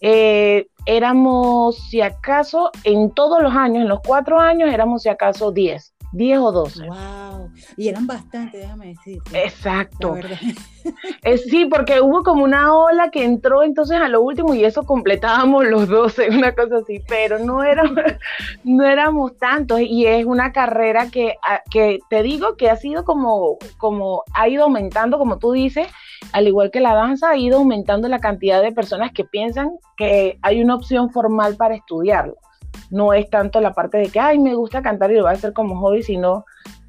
eh, 0.00 0.66
éramos, 0.84 1.76
si 1.88 2.02
acaso, 2.02 2.70
en 2.84 3.10
todos 3.12 3.42
los 3.42 3.54
años, 3.54 3.82
en 3.82 3.88
los 3.88 4.00
cuatro 4.00 4.38
años, 4.38 4.70
éramos, 4.72 5.02
si 5.02 5.08
acaso, 5.08 5.50
diez. 5.52 5.95
10 6.12 6.38
o 6.38 6.52
12. 6.52 6.86
¡Wow! 6.86 7.50
Y 7.76 7.88
eran 7.88 8.06
bastante, 8.06 8.58
déjame 8.58 8.88
decir. 8.88 9.20
Exacto. 9.32 10.16
Eh, 11.22 11.38
sí, 11.38 11.64
porque 11.64 12.00
hubo 12.00 12.22
como 12.22 12.44
una 12.44 12.72
ola 12.72 13.10
que 13.10 13.25
entró 13.25 13.64
entonces 13.64 13.96
a 13.96 14.08
lo 14.08 14.22
último 14.22 14.54
y 14.54 14.64
eso 14.64 14.84
completábamos 14.84 15.64
los 15.64 15.88
12, 15.88 16.28
una 16.30 16.54
cosa 16.54 16.76
así, 16.76 17.02
pero 17.08 17.40
no 17.40 17.64
éramos, 17.64 18.04
no 18.62 18.84
éramos 18.84 19.36
tantos 19.36 19.80
y 19.80 20.06
es 20.06 20.25
una 20.25 20.52
carrera 20.52 21.10
que, 21.10 21.34
que 21.72 21.98
te 22.08 22.22
digo 22.22 22.56
que 22.56 22.70
ha 22.70 22.76
sido 22.76 23.04
como, 23.04 23.58
como, 23.78 24.22
ha 24.32 24.48
ido 24.48 24.62
aumentando, 24.62 25.18
como 25.18 25.38
tú 25.38 25.50
dices, 25.50 25.88
al 26.32 26.46
igual 26.46 26.70
que 26.70 26.78
la 26.78 26.94
danza, 26.94 27.30
ha 27.30 27.36
ido 27.36 27.58
aumentando 27.58 28.06
la 28.06 28.20
cantidad 28.20 28.62
de 28.62 28.70
personas 28.70 29.10
que 29.12 29.25
piensan 29.25 29.72
que 29.96 30.38
hay 30.42 30.62
una 30.62 30.76
opción 30.76 31.10
formal 31.10 31.56
para 31.56 31.75
estudiarlo. 31.75 32.36
No 32.90 33.12
es 33.12 33.28
tanto 33.30 33.61
la 33.61 33.73
parte 33.73 33.99
de 33.99 34.09
que, 34.09 34.21
ay, 34.21 34.38
me 34.38 34.54
gusta 34.54 34.83
cantar 34.83 35.11
y 35.11 35.16
lo 35.16 35.23
voy 35.23 35.30
a 35.30 35.35
hacer 35.35 35.52
como 35.52 35.80
hobby, 35.80 36.02
sino 36.02 36.45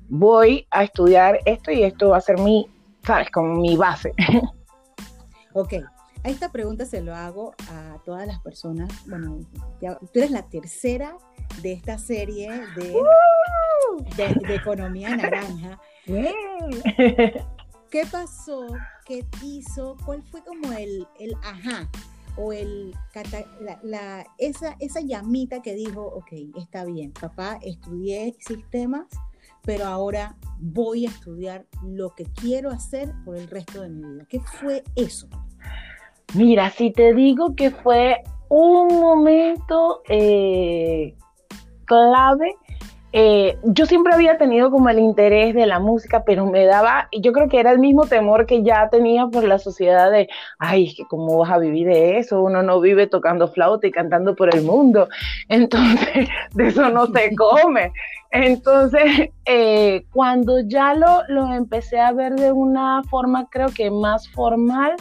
voy 0.10 0.68
a 0.72 0.84
estudiar 0.84 1.40
esto 1.46 1.72
y 1.72 1.84
esto 1.84 2.10
va 2.10 2.18
a 2.18 2.22
ser 2.22 2.40
mi, 2.40 2.68
sabes, 3.06 3.30
como 3.32 3.56
mi 3.56 3.76
base. 3.76 4.14
Ok, 5.54 5.74
a 6.24 6.30
esta 6.30 6.52
pregunta 6.52 6.86
se 6.86 7.02
lo 7.02 7.16
hago 7.16 7.56
a 7.72 7.98
todas 8.06 8.28
las 8.28 8.40
personas. 8.42 8.92
Bueno, 9.08 9.40
tú 9.80 10.20
eres 10.20 10.30
la 10.30 10.44
tercera 10.44 11.18
de 11.64 11.74
esta 11.74 11.98
serie 11.98 12.52
de, 12.76 12.94
de, 14.16 14.56
Economía 14.56 15.16
Naranja. 15.16 15.80
¿Qué 17.90 18.04
pasó? 18.12 18.68
¿Qué 19.04 19.26
hizo? 19.42 19.98
¿Cuál 20.06 20.22
fue 20.22 20.44
como 20.44 20.72
el, 20.74 21.08
el 21.20 21.34
ajá? 21.44 21.90
O 22.38 22.54
el, 22.54 22.94
la, 23.84 24.26
esa, 24.38 24.76
esa 24.80 25.02
llamita 25.02 25.62
que 25.62 25.74
dijo, 25.74 26.02
ok, 26.02 26.32
está 26.58 26.86
bien, 26.86 27.12
papá, 27.12 27.60
estudié 27.64 28.36
sistemas, 28.40 29.08
pero 29.64 29.86
ahora 29.86 30.38
voy 30.60 31.06
a 31.06 31.10
estudiar 31.10 31.66
lo 31.84 32.14
que 32.16 32.26
quiero 32.26 32.70
hacer 32.70 33.12
por 33.26 33.38
el 33.38 33.48
resto 33.48 33.82
de 33.82 33.90
mi 33.90 34.04
vida. 34.04 34.26
¿Qué 34.30 34.40
fue 34.40 34.84
eso? 34.96 35.28
Mira, 36.36 36.70
si 36.70 36.92
te 36.92 37.14
digo 37.14 37.56
que 37.56 37.72
fue 37.72 38.22
un 38.50 39.00
momento 39.00 40.02
eh, 40.10 41.16
clave, 41.86 42.56
eh, 43.14 43.58
yo 43.64 43.86
siempre 43.86 44.14
había 44.14 44.38
tenido 44.38 44.70
como 44.70 44.90
el 44.90 45.00
interés 45.00 45.56
de 45.56 45.66
la 45.66 45.80
música, 45.80 46.24
pero 46.26 46.46
me 46.46 46.66
daba, 46.66 47.08
yo 47.18 47.32
creo 47.32 47.48
que 47.48 47.60
era 47.60 47.72
el 47.72 47.80
mismo 47.80 48.06
temor 48.06 48.46
que 48.46 48.64
ya 48.64 48.90
tenía 48.90 49.28
por 49.28 49.46
la 49.46 49.60
sociedad 49.60 50.12
de, 50.12 50.28
ay, 50.60 50.94
que 50.94 51.06
cómo 51.06 51.38
vas 51.38 51.52
a 51.52 51.58
vivir 51.58 51.88
de 51.88 52.18
eso, 52.18 52.42
uno 52.42 52.64
no 52.64 52.82
vive 52.82 53.08
tocando 53.08 53.48
flauta 53.48 53.88
y 53.88 53.92
cantando 53.92 54.36
por 54.36 54.54
el 54.54 54.64
mundo, 54.64 55.08
entonces 55.48 56.28
de 56.54 56.68
eso 56.68 56.90
no 56.90 57.08
se 57.08 57.34
come. 57.36 57.92
Entonces, 58.30 59.30
eh, 59.46 60.06
cuando 60.12 60.60
ya 60.60 60.94
lo, 60.94 61.24
lo 61.30 61.54
empecé 61.54 62.00
a 62.02 62.12
ver 62.12 62.34
de 62.36 62.52
una 62.52 63.02
forma, 63.10 63.48
creo 63.50 63.70
que 63.70 63.90
más 63.90 64.28
formal, 64.30 64.96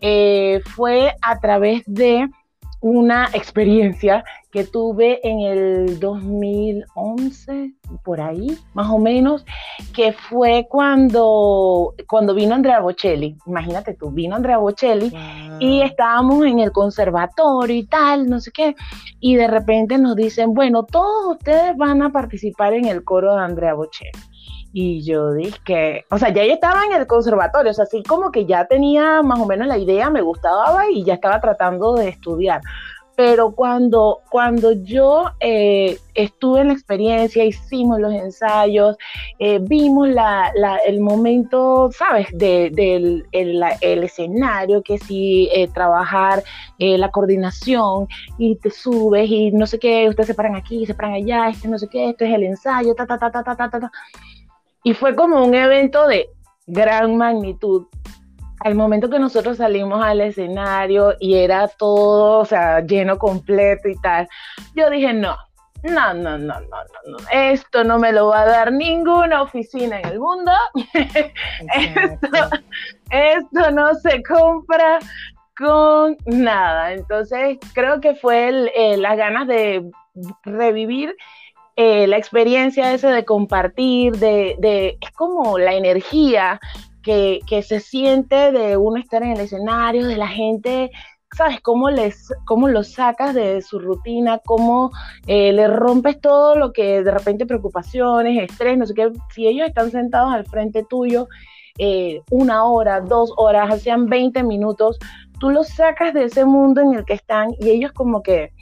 eh, 0.00 0.60
fue 0.74 1.14
a 1.22 1.38
través 1.40 1.82
de 1.86 2.28
una 2.84 3.30
experiencia 3.32 4.22
que 4.52 4.64
tuve 4.64 5.26
en 5.26 5.40
el 5.40 5.98
2011, 6.00 7.72
por 8.04 8.20
ahí, 8.20 8.58
más 8.74 8.90
o 8.90 8.98
menos, 8.98 9.46
que 9.94 10.12
fue 10.12 10.66
cuando, 10.68 11.94
cuando 12.06 12.34
vino 12.34 12.54
Andrea 12.54 12.80
Bocelli. 12.80 13.38
Imagínate 13.46 13.94
tú, 13.94 14.10
vino 14.10 14.36
Andrea 14.36 14.58
Bocelli 14.58 15.10
y 15.60 15.80
estábamos 15.80 16.44
en 16.44 16.58
el 16.58 16.72
conservatorio 16.72 17.74
y 17.74 17.86
tal, 17.86 18.28
no 18.28 18.38
sé 18.38 18.52
qué, 18.52 18.74
y 19.18 19.36
de 19.36 19.48
repente 19.48 19.96
nos 19.96 20.14
dicen, 20.14 20.52
bueno, 20.52 20.84
todos 20.84 21.38
ustedes 21.38 21.74
van 21.78 22.02
a 22.02 22.12
participar 22.12 22.74
en 22.74 22.84
el 22.84 23.02
coro 23.02 23.34
de 23.34 23.40
Andrea 23.40 23.72
Bocelli. 23.72 24.10
Y 24.76 25.04
yo 25.04 25.32
dije 25.34 26.04
o 26.10 26.18
sea, 26.18 26.30
ya 26.30 26.44
yo 26.44 26.52
estaba 26.52 26.84
en 26.84 26.94
el 26.94 27.06
conservatorio, 27.06 27.70
o 27.70 27.74
sea, 27.74 27.84
así 27.84 28.02
como 28.02 28.32
que 28.32 28.44
ya 28.44 28.66
tenía 28.66 29.22
más 29.22 29.38
o 29.38 29.46
menos 29.46 29.68
la 29.68 29.78
idea, 29.78 30.10
me 30.10 30.20
gustaba 30.20 30.90
y 30.90 31.04
ya 31.04 31.14
estaba 31.14 31.40
tratando 31.40 31.94
de 31.94 32.08
estudiar. 32.08 32.60
Pero 33.16 33.52
cuando, 33.52 34.22
cuando 34.30 34.72
yo 34.72 35.30
eh, 35.38 35.96
estuve 36.14 36.62
en 36.62 36.66
la 36.66 36.72
experiencia, 36.72 37.44
hicimos 37.44 38.00
los 38.00 38.12
ensayos, 38.12 38.96
eh, 39.38 39.60
vimos 39.62 40.08
la, 40.08 40.50
el 40.84 41.00
momento, 41.00 41.90
¿sabes?, 41.92 42.26
del 42.32 42.74
de, 42.74 43.22
el, 43.30 44.02
escenario, 44.02 44.82
que 44.82 44.98
si 44.98 45.48
eh, 45.54 45.68
trabajar 45.68 46.42
la 46.80 47.12
coordinación 47.12 48.08
y 48.38 48.56
te 48.56 48.72
subes 48.72 49.30
y 49.30 49.52
no 49.52 49.68
sé 49.68 49.78
qué, 49.78 50.08
ustedes 50.08 50.26
se 50.26 50.34
paran 50.34 50.56
aquí, 50.56 50.84
se 50.84 50.94
paran 50.94 51.12
allá, 51.12 51.48
este 51.48 51.68
no 51.68 51.78
sé 51.78 51.86
qué, 51.86 52.10
esto 52.10 52.24
es 52.24 52.34
el 52.34 52.42
ensayo, 52.42 52.92
ta, 52.96 53.06
ta, 53.06 53.16
ta, 53.16 53.30
ta, 53.30 53.44
ta, 53.44 53.56
ta, 53.56 53.70
ta 53.70 53.92
y 54.84 54.94
fue 54.94 55.16
como 55.16 55.42
un 55.42 55.54
evento 55.54 56.06
de 56.06 56.30
gran 56.66 57.16
magnitud. 57.16 57.86
Al 58.60 58.74
momento 58.76 59.10
que 59.10 59.18
nosotros 59.18 59.56
salimos 59.56 60.02
al 60.04 60.20
escenario 60.20 61.14
y 61.18 61.34
era 61.34 61.66
todo, 61.68 62.38
o 62.38 62.44
sea, 62.44 62.80
lleno 62.80 63.18
completo 63.18 63.88
y 63.88 63.96
tal, 63.96 64.28
yo 64.76 64.88
dije, 64.90 65.12
no, 65.12 65.36
no, 65.82 66.14
no, 66.14 66.38
no, 66.38 66.60
no, 66.60 66.60
no, 66.60 66.78
no. 67.06 67.16
Esto 67.32 67.82
no 67.82 67.98
me 67.98 68.12
lo 68.12 68.28
va 68.28 68.42
a 68.42 68.46
dar 68.46 68.72
ninguna 68.72 69.42
oficina 69.42 70.00
en 70.00 70.06
el 70.06 70.20
mundo. 70.20 70.52
esto, 71.74 72.28
esto, 73.10 73.70
no 73.70 73.94
se 73.94 74.22
compra 74.22 74.98
con 75.58 76.16
nada. 76.26 76.92
Entonces, 76.92 77.58
creo 77.74 78.00
que 78.00 78.14
fue 78.14 78.70
eh, 78.74 78.96
las 78.96 79.16
ganas 79.16 79.46
de 79.46 79.90
revivir 80.44 81.14
eh, 81.76 82.06
la 82.06 82.16
experiencia 82.16 82.92
esa 82.92 83.10
de 83.10 83.24
compartir, 83.24 84.16
de, 84.16 84.56
de, 84.58 84.98
es 85.00 85.10
como 85.12 85.58
la 85.58 85.74
energía 85.74 86.60
que, 87.02 87.40
que, 87.46 87.62
se 87.62 87.80
siente 87.80 88.52
de 88.52 88.76
uno 88.76 88.98
estar 88.98 89.22
en 89.22 89.32
el 89.32 89.40
escenario, 89.40 90.06
de 90.06 90.16
la 90.16 90.28
gente, 90.28 90.90
¿sabes? 91.36 91.60
Cómo, 91.60 91.90
les, 91.90 92.32
cómo 92.44 92.68
lo 92.68 92.84
sacas 92.84 93.34
de 93.34 93.60
su 93.60 93.78
rutina, 93.78 94.38
cómo 94.44 94.90
eh, 95.26 95.52
le 95.52 95.66
rompes 95.68 96.20
todo 96.20 96.54
lo 96.54 96.72
que 96.72 97.02
de 97.02 97.10
repente 97.10 97.44
preocupaciones, 97.46 98.50
estrés, 98.50 98.78
no 98.78 98.86
sé 98.86 98.94
qué, 98.94 99.10
si 99.34 99.46
ellos 99.46 99.68
están 99.68 99.90
sentados 99.90 100.32
al 100.32 100.46
frente 100.46 100.84
tuyo 100.88 101.28
eh, 101.78 102.22
una 102.30 102.64
hora, 102.64 103.00
dos 103.00 103.32
horas, 103.36 103.72
hacían 103.72 104.06
20 104.06 104.44
minutos, 104.44 104.98
tú 105.40 105.50
los 105.50 105.68
sacas 105.68 106.14
de 106.14 106.24
ese 106.24 106.44
mundo 106.44 106.80
en 106.80 106.94
el 106.94 107.04
que 107.04 107.14
están 107.14 107.50
y 107.58 107.70
ellos 107.70 107.90
como 107.92 108.22
que 108.22 108.52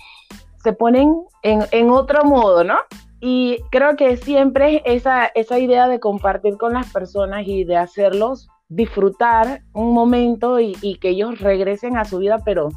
se 0.62 0.72
ponen 0.72 1.24
en, 1.42 1.62
en 1.70 1.90
otro 1.90 2.24
modo, 2.24 2.64
¿no? 2.64 2.76
Y 3.20 3.58
creo 3.70 3.94
que 3.96 4.16
siempre 4.16 4.82
esa, 4.84 5.26
esa 5.26 5.58
idea 5.58 5.86
de 5.86 6.00
compartir 6.00 6.56
con 6.56 6.72
las 6.72 6.92
personas 6.92 7.46
y 7.46 7.64
de 7.64 7.76
hacerlos 7.76 8.48
disfrutar 8.74 9.62
un 9.74 9.92
momento 9.92 10.58
y, 10.58 10.98
que 11.00 11.10
ellos 11.10 11.38
regresen 11.40 11.96
a 11.96 12.04
su 12.04 12.18
vida, 12.18 12.38
pero 12.44 12.70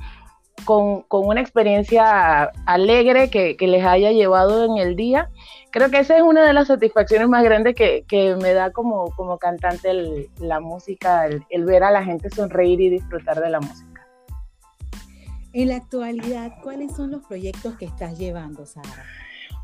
con, 0.66 1.06
una 1.10 1.42
experiencia 1.42 2.52
alegre 2.66 3.30
que, 3.30 3.56
les 3.60 3.86
haya 3.86 4.12
llevado 4.12 4.66
en 4.66 4.78
el 4.78 4.96
día. 4.96 5.30
Creo 5.72 5.90
que 5.90 6.00
esa 6.00 6.18
es 6.18 6.22
una 6.22 6.46
de 6.46 6.54
las 6.54 6.68
satisfacciones 6.68 7.28
más 7.30 7.44
grandes 7.44 7.76
que, 7.76 8.38
me 8.42 8.54
da 8.54 8.72
como, 8.72 9.12
como 9.16 9.38
cantante 9.38 10.30
la 10.40 10.60
música, 10.60 11.28
el, 11.28 11.66
ver 11.66 11.84
a 11.84 11.92
la 11.92 12.04
gente 12.04 12.30
sonreír 12.30 12.82
y 12.82 12.90
disfrutar 12.90 13.42
de 13.42 13.50
la 13.50 13.62
música. 13.62 13.95
En 15.56 15.70
la 15.70 15.78
actualidad, 15.78 16.52
¿cuáles 16.62 16.94
son 16.98 17.12
los 17.12 17.26
proyectos 17.26 17.78
que 17.78 17.86
estás 17.86 18.20
llevando, 18.20 18.66
Sara? 18.66 19.06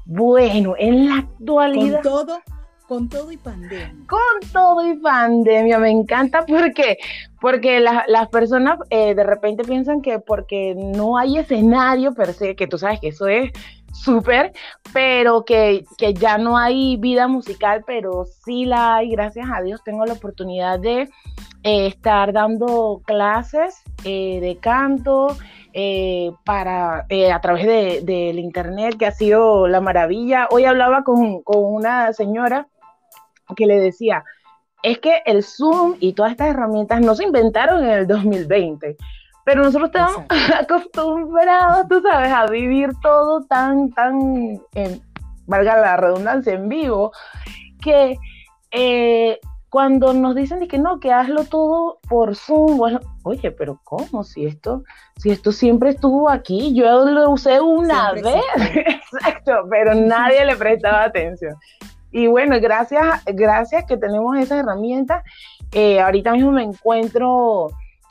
Bueno, 0.05 0.73
en 0.79 1.09
la 1.09 1.17
actualidad. 1.17 2.01
Con 2.01 2.01
todo, 2.01 2.39
con 2.87 3.09
todo 3.09 3.29
y 3.29 3.35
pandemia. 3.35 3.93
Con 4.07 4.51
todo 4.53 4.87
y 4.87 4.95
pandemia, 4.99 5.79
me 5.79 5.89
encanta 5.89 6.45
porque, 6.45 6.97
porque 7.41 7.81
las 7.81 8.29
personas 8.29 8.79
eh, 8.89 9.13
de 9.15 9.23
repente 9.25 9.65
piensan 9.65 10.01
que 10.01 10.19
porque 10.19 10.75
no 10.77 11.17
hay 11.17 11.39
escenario 11.39 12.13
per 12.13 12.31
se, 12.31 12.55
que 12.55 12.67
tú 12.67 12.77
sabes 12.77 13.01
que 13.01 13.09
eso 13.09 13.27
es 13.27 13.51
súper, 13.91 14.53
pero 14.93 15.43
que, 15.43 15.83
ya 16.15 16.37
no 16.37 16.57
hay 16.57 16.95
vida 16.95 17.27
musical, 17.27 17.83
pero 17.85 18.23
sí 18.45 18.63
la 18.63 18.95
hay, 18.95 19.09
gracias 19.09 19.45
a 19.53 19.61
Dios 19.61 19.83
tengo 19.83 20.05
la 20.05 20.13
oportunidad 20.13 20.79
de 20.79 21.09
eh, 21.63 21.87
estar 21.87 22.31
dando 22.31 23.01
clases 23.05 23.81
eh, 24.05 24.39
de 24.39 24.55
canto, 24.55 25.35
eh, 25.73 26.31
para, 26.43 27.05
eh, 27.09 27.31
a 27.31 27.39
través 27.41 27.65
del 27.65 28.05
de, 28.05 28.29
internet, 28.31 28.97
que 28.97 29.05
ha 29.05 29.11
sido 29.11 29.67
la 29.67 29.81
maravilla. 29.81 30.47
Hoy 30.51 30.65
hablaba 30.65 31.03
con, 31.03 31.41
una 31.45 32.11
señora 32.13 32.67
que 33.55 33.65
le 33.65 33.79
decía, 33.79 34.23
es 34.83 34.99
que 34.99 35.21
el 35.25 35.43
Zoom 35.43 35.95
y 35.99 36.13
todas 36.13 36.31
estas 36.31 36.49
herramientas 36.49 37.01
no 37.01 37.15
se 37.15 37.23
inventaron 37.23 37.83
en 37.83 37.91
el 37.91 38.07
2020, 38.07 38.97
pero 39.45 39.63
nosotros 39.63 39.89
estamos 39.89 40.25
acostumbrados, 40.59 41.87
tú 41.87 42.01
sabes, 42.01 42.31
a 42.31 42.45
vivir 42.47 42.89
todo 43.01 43.45
tan, 43.45 43.91
tan, 43.91 44.61
valga 45.45 45.77
la 45.77 45.97
redundancia, 45.97 46.53
en 46.53 46.69
vivo, 46.69 47.11
que 47.81 48.17
eh, 48.71 49.39
cuando 49.71 50.11
nos 50.11 50.35
dicen 50.35 50.67
que 50.67 50.77
no, 50.77 50.99
que 50.99 51.13
hazlo 51.13 51.45
todo 51.45 51.99
por 52.09 52.35
Zoom, 52.35 52.75
bueno, 52.75 52.99
oye, 53.23 53.51
pero 53.51 53.79
¿cómo? 53.85 54.25
Si 54.25 54.45
esto, 54.45 54.83
si 55.15 55.29
esto 55.29 55.53
siempre 55.53 55.91
estuvo 55.91 56.29
aquí, 56.29 56.75
yo 56.75 57.05
lo 57.05 57.29
usé 57.29 57.61
una 57.61 58.11
vez, 58.11 58.43
exacto, 58.57 59.53
pero 59.69 59.95
nadie 59.95 60.45
le 60.45 60.57
prestaba 60.57 61.05
atención. 61.05 61.55
Y 62.11 62.27
bueno, 62.27 62.57
gracias, 62.59 63.23
gracias 63.25 63.85
que 63.85 63.95
tenemos 63.95 64.37
esas 64.37 64.59
herramientas. 64.59 65.23
Eh, 65.71 66.01
ahorita 66.01 66.33
mismo 66.33 66.51
me 66.51 66.63
encuentro 66.63 67.69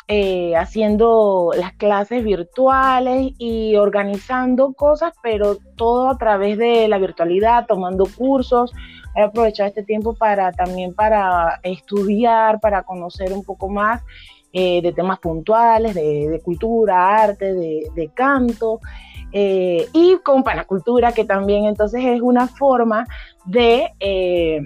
eh, 0.08 0.56
haciendo 0.56 1.50
las 1.54 1.74
clases 1.74 2.24
virtuales 2.24 3.34
y 3.36 3.76
organizando 3.76 4.72
cosas, 4.72 5.12
pero 5.22 5.58
todo 5.76 6.08
a 6.08 6.16
través 6.16 6.56
de 6.56 6.88
la 6.88 6.96
virtualidad, 6.96 7.66
tomando 7.66 8.06
cursos, 8.16 8.72
he 9.14 9.22
aprovechado 9.22 9.68
este 9.68 9.82
tiempo 9.82 10.14
para 10.14 10.52
también 10.52 10.94
para 10.94 11.60
estudiar, 11.62 12.60
para 12.60 12.82
conocer 12.82 13.32
un 13.32 13.44
poco 13.44 13.68
más 13.68 14.02
eh, 14.52 14.82
de 14.82 14.92
temas 14.92 15.20
puntuales, 15.20 15.94
de, 15.94 16.40
cultura, 16.44 17.22
arte, 17.22 17.54
de, 17.54 18.10
canto, 18.12 18.80
eh, 19.30 19.86
y 19.92 20.16
con 20.24 20.42
panacultura, 20.42 21.12
que 21.12 21.24
también 21.24 21.66
entonces 21.66 22.04
es 22.04 22.20
una 22.20 22.48
forma 22.48 23.06
de, 23.44 23.92
eh, 24.00 24.62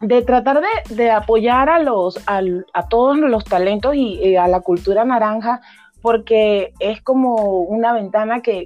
de 0.00 0.22
tratar 0.22 0.62
de, 0.88 1.10
apoyar 1.10 1.68
a, 1.68 1.80
los, 1.80 2.18
a, 2.26 2.88
todos 2.88 3.18
los 3.18 3.44
talentos 3.44 3.94
y, 3.94 4.36
a 4.36 4.48
la 4.48 4.60
cultura 4.60 5.04
naranja, 5.04 5.60
porque 6.00 6.72
es 6.80 7.02
como 7.02 7.60
una 7.60 7.92
ventana 7.92 8.40
que, 8.40 8.64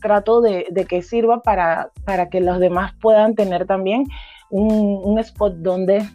trato 0.00 0.40
de, 0.40 0.86
que 0.88 1.02
sirva 1.02 1.42
para, 1.42 1.90
para 2.06 2.30
que 2.30 2.40
los 2.40 2.58
demás 2.58 2.94
puedan 3.02 3.34
tener 3.34 3.66
también 3.66 4.06
un, 4.50 5.18
spot 5.18 5.54
donde 5.56 6.08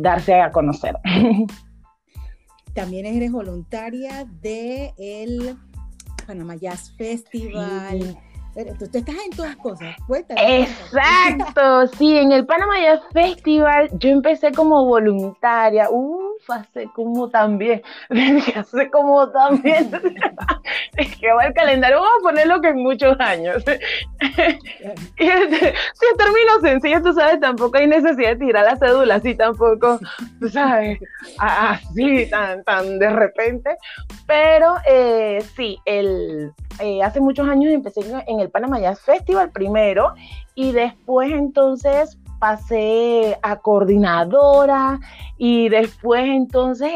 darse 0.00 0.34
a 0.34 0.50
conocer. 0.50 0.96
También 2.74 3.06
eres 3.06 3.30
voluntaria 3.30 4.24
de 4.40 4.94
el 4.98 5.56
Panama 6.26 6.56
Jazz 6.56 6.94
Festival. 6.96 8.16
Tú, 8.54 8.84
estás 8.84 9.14
en 9.24 9.30
todas 9.34 9.56
cosas. 9.56 9.96
Exacto, 10.36 11.86
sí, 11.96 12.18
en 12.18 12.32
el 12.32 12.44
Panama 12.44 12.78
Jazz 12.82 13.00
Festival 13.10 13.88
yo 13.98 14.10
empecé 14.10 14.52
como 14.52 14.84
voluntaria. 14.84 15.88
Uf, 15.90 16.50
hace 16.50 16.86
como 16.94 17.30
también, 17.30 17.82
hace 18.54 18.90
como 18.90 19.30
también. 19.30 19.90
es 20.96 21.16
que 21.16 21.32
va 21.32 21.46
el 21.46 21.54
calendario, 21.54 21.96
vamos 21.96 22.12
a 22.20 22.22
ponerlo 22.22 22.60
que 22.60 22.68
en 22.68 22.82
muchos 22.82 23.18
años. 23.20 23.64
y 24.20 25.28
este, 25.28 25.74
si 25.94 26.16
termino 26.18 26.60
sencillo, 26.60 27.02
tú 27.02 27.14
sabes, 27.14 27.40
tampoco 27.40 27.78
hay 27.78 27.86
necesidad 27.86 28.30
de 28.30 28.36
tirar 28.36 28.66
la 28.66 28.76
cédula 28.76 29.14
así 29.14 29.34
tampoco, 29.34 29.98
tú 30.40 30.48
sabes, 30.50 30.98
así 31.38 32.28
tan, 32.28 32.62
tan 32.64 32.98
de 32.98 33.08
repente. 33.08 33.78
Pero 34.26 34.74
eh, 34.86 35.42
sí, 35.56 35.78
el 35.86 36.52
eh, 36.80 37.02
hace 37.02 37.20
muchos 37.20 37.48
años 37.48 37.72
empecé 37.72 38.00
en 38.26 38.40
el 38.42 38.50
Panama 38.50 38.80
Jazz 38.80 39.00
Festival 39.00 39.50
primero 39.50 40.14
y 40.54 40.72
después 40.72 41.32
entonces 41.32 42.18
pasé 42.42 43.38
a 43.40 43.60
coordinadora 43.60 44.98
y 45.38 45.68
después 45.68 46.24
entonces 46.24 46.90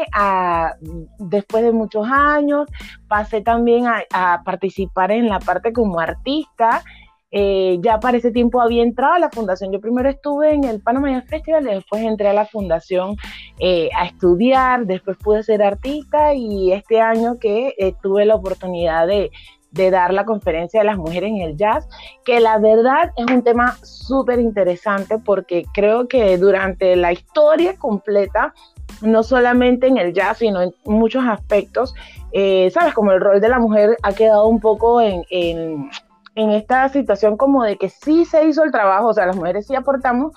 después 1.19 1.63
de 1.63 1.71
muchos 1.71 2.05
años 2.11 2.67
pasé 3.07 3.39
también 3.39 3.85
a, 3.87 4.43
participar 4.43 5.11
en 5.11 5.29
la 5.29 5.39
parte 5.39 5.71
como 5.71 6.01
artista. 6.01 6.83
Eh, 7.31 7.77
ya 7.81 7.99
para 7.99 8.17
ese 8.17 8.31
tiempo 8.31 8.61
había 8.61 8.83
entrado 8.83 9.13
a 9.13 9.19
la 9.19 9.29
fundación. 9.29 9.71
Yo 9.71 9.79
primero 9.79 10.09
estuve 10.09 10.53
en 10.53 10.65
el 10.65 10.81
Panama 10.81 11.11
Jazz 11.11 11.29
Festival 11.29 11.63
después 11.63 12.01
entré 12.03 12.27
a 12.27 12.33
la 12.33 12.45
fundación 12.45 13.15
eh, 13.59 13.89
a 13.97 14.05
estudiar, 14.05 14.85
después 14.85 15.17
pude 15.17 15.43
ser 15.43 15.63
artista 15.63 16.33
y 16.33 16.73
este 16.73 16.99
año 16.99 17.37
que 17.39 17.73
tuve 18.01 18.25
la 18.25 18.35
oportunidad 18.35 19.07
de, 19.07 19.31
de 19.71 19.91
dar 19.91 20.13
la 20.13 20.25
conferencia 20.25 20.79
de 20.79 20.85
las 20.85 20.97
mujeres 20.97 21.29
en 21.29 21.41
el 21.41 21.57
jazz, 21.57 21.87
que 22.25 22.39
la 22.39 22.57
verdad 22.57 23.11
es 23.15 23.25
un 23.27 23.43
tema 23.43 23.77
súper 23.83 24.39
interesante 24.39 25.17
porque 25.19 25.65
creo 25.73 26.07
que 26.07 26.37
durante 26.37 26.95
la 26.95 27.11
historia 27.11 27.75
completa, 27.77 28.53
no 29.01 29.23
solamente 29.23 29.87
en 29.87 29.97
el 29.97 30.13
jazz, 30.13 30.39
sino 30.39 30.61
en 30.61 30.73
muchos 30.85 31.23
aspectos, 31.25 31.93
eh, 32.31 32.69
sabes, 32.71 32.93
como 32.93 33.11
el 33.11 33.21
rol 33.21 33.41
de 33.41 33.49
la 33.49 33.59
mujer 33.59 33.97
ha 34.03 34.13
quedado 34.13 34.47
un 34.47 34.59
poco 34.59 35.01
en, 35.01 35.23
en, 35.29 35.89
en 36.35 36.51
esta 36.51 36.87
situación 36.89 37.37
como 37.37 37.63
de 37.63 37.77
que 37.77 37.89
sí 37.89 38.25
se 38.25 38.45
hizo 38.45 38.63
el 38.63 38.71
trabajo, 38.71 39.07
o 39.07 39.13
sea, 39.13 39.25
las 39.25 39.35
mujeres 39.35 39.67
sí 39.67 39.75
aportamos, 39.75 40.33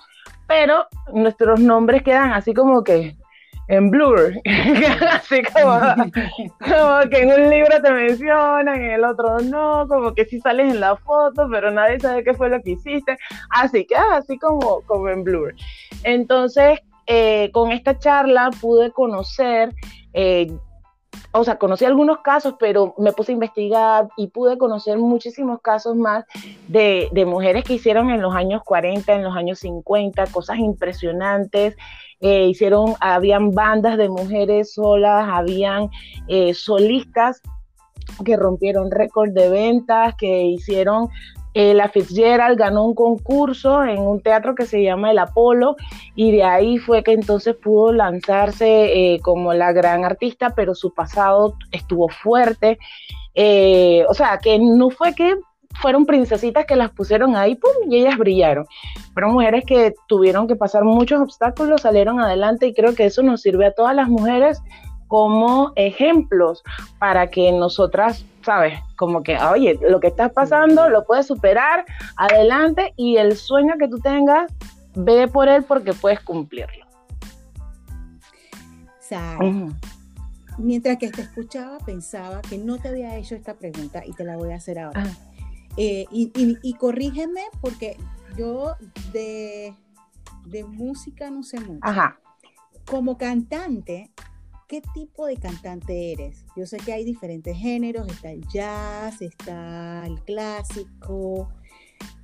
pero 0.46 0.86
nuestros 1.12 1.60
nombres 1.60 2.02
quedan 2.02 2.32
así 2.32 2.54
como 2.54 2.82
que 2.82 3.16
en 3.70 3.88
blur, 3.88 4.32
así 5.12 5.42
como, 5.44 7.08
que 7.08 7.22
en 7.22 7.40
un 7.40 7.50
libro 7.50 7.80
te 7.80 7.92
mencionan, 7.92 8.74
en 8.74 8.90
el 8.90 9.04
otro 9.04 9.38
no, 9.38 9.86
como 9.88 10.12
que 10.12 10.24
sí 10.24 10.40
sales 10.40 10.74
en 10.74 10.80
la 10.80 10.96
foto, 10.96 11.48
pero 11.48 11.70
nadie 11.70 12.00
sabe 12.00 12.24
qué 12.24 12.34
fue 12.34 12.50
lo 12.50 12.60
que 12.62 12.72
hiciste, 12.72 13.16
así 13.50 13.86
que 13.86 13.94
así 13.94 14.38
como, 14.38 14.80
como 14.86 15.08
en 15.08 15.22
blur. 15.22 15.54
Entonces, 16.02 16.80
eh, 17.06 17.50
con 17.52 17.70
esta 17.70 17.96
charla 17.96 18.50
pude 18.60 18.90
conocer, 18.90 19.72
eh, 20.14 20.52
o 21.30 21.44
sea, 21.44 21.56
conocí 21.56 21.84
algunos 21.84 22.18
casos, 22.22 22.56
pero 22.58 22.92
me 22.98 23.12
puse 23.12 23.30
a 23.30 23.34
investigar 23.34 24.08
y 24.16 24.26
pude 24.26 24.58
conocer 24.58 24.98
muchísimos 24.98 25.60
casos 25.60 25.94
más 25.94 26.24
de, 26.66 27.08
de 27.12 27.24
mujeres 27.24 27.62
que 27.62 27.74
hicieron 27.74 28.10
en 28.10 28.20
los 28.20 28.34
años 28.34 28.62
40, 28.64 29.12
en 29.12 29.22
los 29.22 29.36
años 29.36 29.60
50, 29.60 30.26
cosas 30.26 30.58
impresionantes. 30.58 31.76
Eh, 32.20 32.48
hicieron, 32.48 32.94
habían 33.00 33.52
bandas 33.52 33.96
de 33.96 34.10
mujeres 34.10 34.74
solas, 34.74 35.26
habían 35.30 35.88
eh, 36.28 36.52
solistas 36.52 37.40
que 38.24 38.36
rompieron 38.36 38.90
récord 38.90 39.30
de 39.30 39.48
ventas, 39.48 40.14
que 40.16 40.44
hicieron 40.44 41.08
eh, 41.54 41.72
la 41.72 41.88
Fitzgerald 41.88 42.58
ganó 42.58 42.84
un 42.84 42.94
concurso 42.94 43.82
en 43.82 44.00
un 44.00 44.20
teatro 44.20 44.54
que 44.54 44.66
se 44.66 44.82
llama 44.82 45.10
El 45.10 45.18
Apolo 45.18 45.76
y 46.14 46.30
de 46.30 46.44
ahí 46.44 46.78
fue 46.78 47.02
que 47.02 47.12
entonces 47.12 47.56
pudo 47.56 47.92
lanzarse 47.92 49.18
como 49.22 49.54
la 49.54 49.72
gran 49.72 50.04
artista, 50.04 50.50
pero 50.54 50.74
su 50.74 50.92
pasado 50.92 51.54
estuvo 51.72 52.08
fuerte. 52.08 52.78
o 53.34 54.14
sea, 54.14 54.38
que 54.42 54.58
no 54.58 54.90
fue 54.90 55.14
que 55.14 55.34
fueron 55.80 56.06
princesitas 56.06 56.66
que 56.66 56.76
las 56.76 56.90
pusieron 56.90 57.36
ahí, 57.36 57.54
¡pum! 57.54 57.70
y 57.90 57.96
ellas 57.98 58.18
brillaron. 58.18 58.66
Fueron 59.14 59.32
mujeres 59.32 59.64
que 59.66 59.94
tuvieron 60.08 60.46
que 60.46 60.56
pasar 60.56 60.84
muchos 60.84 61.20
obstáculos, 61.20 61.82
salieron 61.82 62.20
adelante 62.20 62.66
y 62.66 62.74
creo 62.74 62.94
que 62.94 63.06
eso 63.06 63.22
nos 63.22 63.42
sirve 63.42 63.66
a 63.66 63.72
todas 63.72 63.94
las 63.94 64.08
mujeres 64.08 64.60
como 65.08 65.72
ejemplos 65.74 66.62
para 66.98 67.30
que 67.30 67.50
nosotras, 67.50 68.24
¿sabes? 68.44 68.78
Como 68.96 69.22
que, 69.22 69.36
oye, 69.38 69.78
lo 69.88 69.98
que 69.98 70.06
estás 70.06 70.32
pasando 70.32 70.88
lo 70.88 71.04
puedes 71.04 71.26
superar, 71.26 71.84
adelante 72.16 72.92
y 72.96 73.16
el 73.16 73.36
sueño 73.36 73.74
que 73.78 73.88
tú 73.88 73.98
tengas, 73.98 74.52
ve 74.94 75.26
por 75.26 75.48
él 75.48 75.64
porque 75.64 75.94
puedes 75.94 76.20
cumplirlo. 76.20 76.86
Mientras 80.58 80.98
que 80.98 81.10
te 81.10 81.22
escuchaba, 81.22 81.78
pensaba 81.78 82.42
que 82.42 82.58
no 82.58 82.78
te 82.78 82.88
había 82.88 83.16
hecho 83.16 83.34
esta 83.34 83.54
pregunta 83.54 84.02
y 84.06 84.12
te 84.12 84.24
la 84.24 84.36
voy 84.36 84.52
a 84.52 84.56
hacer 84.56 84.78
ahora. 84.78 85.04
Eh, 85.76 86.06
y, 86.10 86.74
corrígeme 86.74 87.42
porque 87.60 87.96
yo 88.36 88.74
de, 89.12 89.74
música 90.68 91.30
no 91.30 91.42
sé 91.42 91.60
mucho. 91.60 91.80
Ajá. 91.82 92.18
Como 92.86 93.16
cantante, 93.16 94.10
¿qué 94.66 94.82
tipo 94.94 95.26
de 95.26 95.36
cantante 95.36 96.12
eres? 96.12 96.44
Yo 96.56 96.66
sé 96.66 96.78
que 96.78 96.92
hay 96.92 97.04
diferentes 97.04 97.56
géneros, 97.56 98.08
está 98.08 98.30
el 98.30 98.46
jazz, 98.48 99.22
está 99.22 100.04
el 100.06 100.20
clásico. 100.22 101.48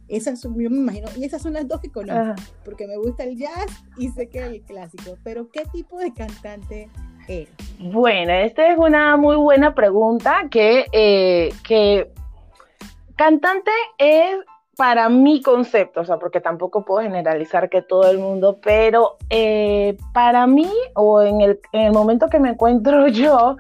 Esas 0.09 0.41
son, 0.41 0.59
yo 0.61 0.71
me 0.71 0.77
imagino, 0.77 1.09
y 1.17 1.25
esas 1.25 1.43
son 1.43 1.53
las 1.55 1.67
dos 1.67 1.81
que 1.81 1.91
conozco, 1.91 2.41
porque 2.65 2.87
me 2.87 2.97
gusta 2.97 3.25
el 3.25 3.37
jazz 3.37 3.67
y 3.97 4.09
sé 4.11 4.29
que 4.29 4.39
el 4.39 4.63
clásico, 4.63 5.19
pero 5.25 5.51
¿qué 5.51 5.65
tipo 5.73 5.99
de 5.99 6.13
cantante 6.15 6.89
eres? 7.27 7.53
Bueno, 7.81 8.33
esta 8.33 8.71
es 8.71 8.79
una 8.79 9.17
muy 9.17 9.35
buena 9.37 9.75
pregunta 9.75 10.47
que, 10.49 10.87
eh, 10.93 11.53
que 11.67 12.13
Cantante 13.17 13.71
es 13.99 14.37
para 14.77 15.09
mi 15.09 15.41
concepto, 15.41 16.03
o 16.03 16.05
sea, 16.05 16.19
porque 16.19 16.41
tampoco 16.41 16.85
puedo 16.85 17.01
generalizar 17.03 17.71
que 17.71 17.81
todo 17.81 18.11
el 18.11 18.19
mundo, 18.19 18.59
pero 18.63 19.17
eh, 19.31 19.97
para 20.13 20.47
mí, 20.47 20.71
o 20.95 21.23
en 21.23 21.41
el, 21.41 21.93
momento 21.93 22.29
que 22.29 22.39
me 22.39 22.51
encuentro 22.51 23.09
yo, 23.09 23.57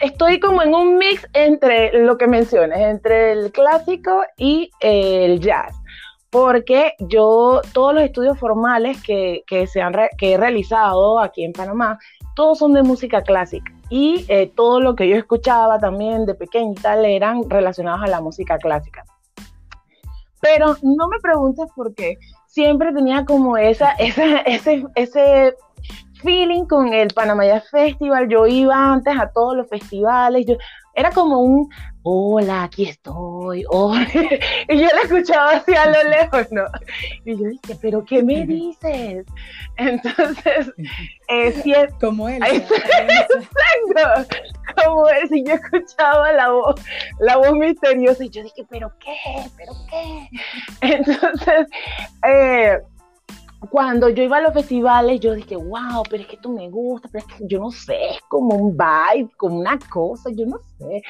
estoy 0.00 0.40
como 0.40 0.62
en 0.62 0.74
un 0.74 0.98
mix 0.98 1.26
entre 1.34 2.04
lo 2.04 2.18
que 2.18 2.26
mencionas, 2.26 2.80
entre 2.80 3.32
el 3.32 3.52
clásico 3.52 4.22
y 4.36 4.70
el 4.80 5.38
jazz. 5.40 5.74
Porque 6.30 6.94
yo, 6.98 7.60
todos 7.72 7.94
los 7.94 8.02
estudios 8.02 8.38
formales 8.38 9.00
que, 9.02 9.44
se 9.70 9.82
han 9.82 9.94
que 10.18 10.32
he 10.32 10.36
realizado 10.38 11.20
aquí 11.20 11.44
en 11.44 11.52
Panamá, 11.52 11.98
todos 12.34 12.58
son 12.58 12.72
de 12.72 12.82
música 12.82 13.22
clásica 13.22 13.70
y 13.94 14.24
eh, 14.28 14.50
todo 14.56 14.80
lo 14.80 14.96
que 14.96 15.06
yo 15.06 15.16
escuchaba 15.16 15.78
también 15.78 16.24
de 16.24 16.32
pequeña 16.32 16.80
tal 16.80 17.04
eran 17.04 17.50
relacionados 17.50 18.00
a 18.02 18.06
la 18.06 18.22
música 18.22 18.56
clásica. 18.56 19.04
Pero 20.40 20.76
no 20.80 21.08
me 21.08 21.18
preguntes 21.20 21.66
por 21.76 21.94
qué, 21.94 22.16
siempre 22.46 22.94
tenía 22.94 23.26
como 23.26 23.58
esa, 23.58 23.90
esa, 23.98 24.38
ese, 24.38 24.86
ese 24.94 25.54
feeling 26.22 26.64
con 26.64 26.94
el 26.94 27.08
Panamá 27.08 27.42
Festival, 27.70 28.30
yo 28.30 28.46
iba 28.46 28.94
antes 28.94 29.14
a 29.20 29.30
todos 29.30 29.58
los 29.58 29.68
festivales, 29.68 30.46
yo, 30.46 30.54
era 30.94 31.10
como 31.10 31.40
un, 31.40 31.70
hola, 32.02 32.64
aquí 32.64 32.88
estoy, 32.88 33.60
y 34.68 34.78
yo 34.78 34.88
la 34.88 35.02
escuchaba 35.04 35.50
así 35.52 35.74
a 35.74 35.86
lo 35.86 36.10
lejos, 36.10 36.46
¿no? 36.50 36.64
Y 37.24 37.36
yo 37.36 37.48
dije, 37.48 37.78
pero 37.80 38.04
¿qué 38.04 38.22
me 38.22 38.44
dices? 38.44 39.24
Entonces, 39.76 40.72
eh, 41.28 41.52
si 41.62 41.72
es, 41.72 41.92
como 41.94 42.28
él. 42.28 42.42
Exacto, 42.42 44.36
como 44.84 45.08
él, 45.08 45.28
si 45.28 45.44
yo 45.44 45.54
escuchaba 45.54 46.32
la 46.32 46.50
voz, 46.50 46.80
la 47.20 47.36
voz 47.36 47.52
misteriosa, 47.52 48.24
y 48.24 48.30
yo 48.30 48.42
dije, 48.42 48.64
pero 48.68 48.92
¿qué? 48.98 49.16
¿Pero 49.56 49.72
qué? 49.88 50.28
Entonces, 50.80 51.66
eh, 52.26 52.78
cuando 53.70 54.08
yo 54.08 54.22
iba 54.22 54.38
a 54.38 54.40
los 54.40 54.54
festivales, 54.54 55.20
yo 55.20 55.34
dije, 55.34 55.56
wow, 55.56 56.02
pero 56.08 56.22
es 56.22 56.28
que 56.28 56.36
esto 56.36 56.48
me 56.48 56.68
gusta, 56.68 57.08
pero 57.12 57.24
es 57.26 57.34
que 57.34 57.46
yo 57.46 57.60
no 57.60 57.70
sé, 57.70 58.10
es 58.10 58.20
como 58.28 58.56
un 58.56 58.76
vibe, 58.76 59.30
como 59.36 59.58
una 59.58 59.78
cosa, 59.90 60.30
yo 60.32 60.46
no 60.46 60.58
sé. 60.78 61.02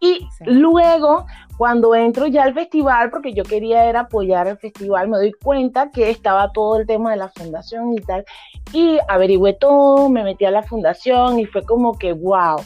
Y 0.00 0.28
luego, 0.44 1.24
cuando 1.56 1.94
entro 1.94 2.26
ya 2.26 2.42
al 2.42 2.52
festival, 2.52 3.10
porque 3.10 3.32
yo 3.32 3.42
quería 3.42 3.86
era 3.86 4.00
apoyar 4.00 4.46
el 4.46 4.58
festival, 4.58 5.08
me 5.08 5.16
doy 5.16 5.32
cuenta 5.32 5.90
que 5.90 6.10
estaba 6.10 6.52
todo 6.52 6.78
el 6.78 6.86
tema 6.86 7.12
de 7.12 7.16
la 7.16 7.30
fundación 7.30 7.94
y 7.94 8.00
tal. 8.02 8.24
Y 8.72 8.98
averigüé 9.08 9.54
todo, 9.54 10.10
me 10.10 10.22
metí 10.22 10.44
a 10.44 10.50
la 10.50 10.62
fundación 10.62 11.38
y 11.40 11.46
fue 11.46 11.62
como 11.62 11.96
que, 11.96 12.12
wow. 12.12 12.56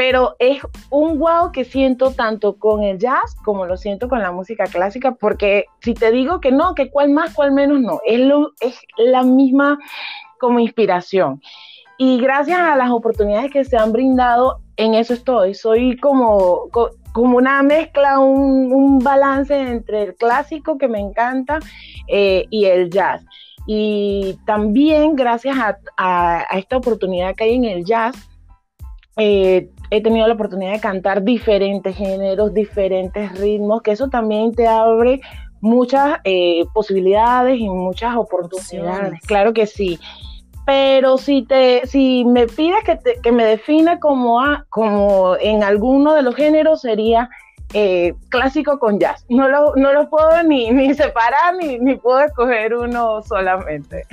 Pero 0.00 0.34
es 0.38 0.62
un 0.88 1.18
wow 1.18 1.52
que 1.52 1.66
siento 1.66 2.12
tanto 2.12 2.56
con 2.56 2.82
el 2.82 2.98
jazz 2.98 3.36
como 3.44 3.66
lo 3.66 3.76
siento 3.76 4.08
con 4.08 4.20
la 4.20 4.32
música 4.32 4.64
clásica, 4.64 5.12
porque 5.12 5.66
si 5.82 5.92
te 5.92 6.10
digo 6.10 6.40
que 6.40 6.52
no, 6.52 6.74
que 6.74 6.90
cuál 6.90 7.10
más, 7.10 7.34
cuál 7.34 7.52
menos, 7.52 7.82
no, 7.82 8.00
es, 8.06 8.18
lo, 8.18 8.52
es 8.60 8.80
la 8.96 9.24
misma 9.24 9.78
como 10.38 10.58
inspiración. 10.58 11.42
Y 11.98 12.18
gracias 12.18 12.58
a 12.58 12.76
las 12.76 12.90
oportunidades 12.90 13.50
que 13.50 13.62
se 13.62 13.76
han 13.76 13.92
brindado, 13.92 14.62
en 14.78 14.94
eso 14.94 15.12
estoy. 15.12 15.52
Soy 15.52 15.98
como, 15.98 16.70
como 17.12 17.36
una 17.36 17.62
mezcla, 17.62 18.20
un, 18.20 19.00
balance 19.00 19.54
entre 19.54 20.04
el 20.04 20.14
clásico 20.14 20.78
que 20.78 20.88
me 20.88 20.98
encanta 20.98 21.58
eh, 22.08 22.46
y 22.48 22.64
el 22.64 22.88
jazz. 22.88 23.22
Y 23.66 24.38
también 24.46 25.14
gracias 25.14 25.58
a, 25.98 26.46
esta 26.56 26.78
oportunidad 26.78 27.34
que 27.34 27.44
hay 27.44 27.56
en 27.56 27.64
el 27.64 27.84
jazz, 27.84 28.16
eh, 29.18 29.68
he 29.90 30.02
tenido 30.02 30.26
la 30.26 30.34
oportunidad 30.34 30.72
de 30.72 30.80
cantar 30.80 31.22
diferentes 31.22 31.96
géneros, 31.96 32.54
diferentes 32.54 33.38
ritmos, 33.38 33.82
que 33.82 33.92
eso 33.92 34.08
también 34.08 34.54
te 34.54 34.66
abre 34.66 35.20
muchas 35.60 36.18
eh, 36.24 36.64
posibilidades 36.72 37.58
y 37.58 37.68
muchas 37.68 38.16
oportunidades. 38.16 39.20
Claro 39.26 39.52
que 39.52 39.66
sí. 39.66 39.98
Pero 40.64 41.18
si 41.18 41.42
te 41.42 41.86
si 41.86 42.24
me 42.24 42.46
pides 42.46 42.84
que, 42.84 42.98
que 43.20 43.32
me 43.32 43.44
defina 43.44 43.98
como 43.98 44.40
como 44.68 45.36
en 45.40 45.64
alguno 45.64 46.14
de 46.14 46.22
los 46.22 46.36
géneros 46.36 46.82
sería 46.82 47.28
eh, 47.72 48.14
clásico 48.28 48.78
con 48.78 48.98
jazz. 48.98 49.24
No 49.28 49.48
lo, 49.48 49.74
no 49.76 49.92
lo 49.92 50.08
puedo 50.08 50.42
ni, 50.42 50.70
ni 50.70 50.94
separar 50.94 51.56
ni, 51.60 51.78
ni 51.78 51.96
puedo 51.96 52.20
escoger 52.20 52.74
uno 52.74 53.22
solamente 53.22 54.06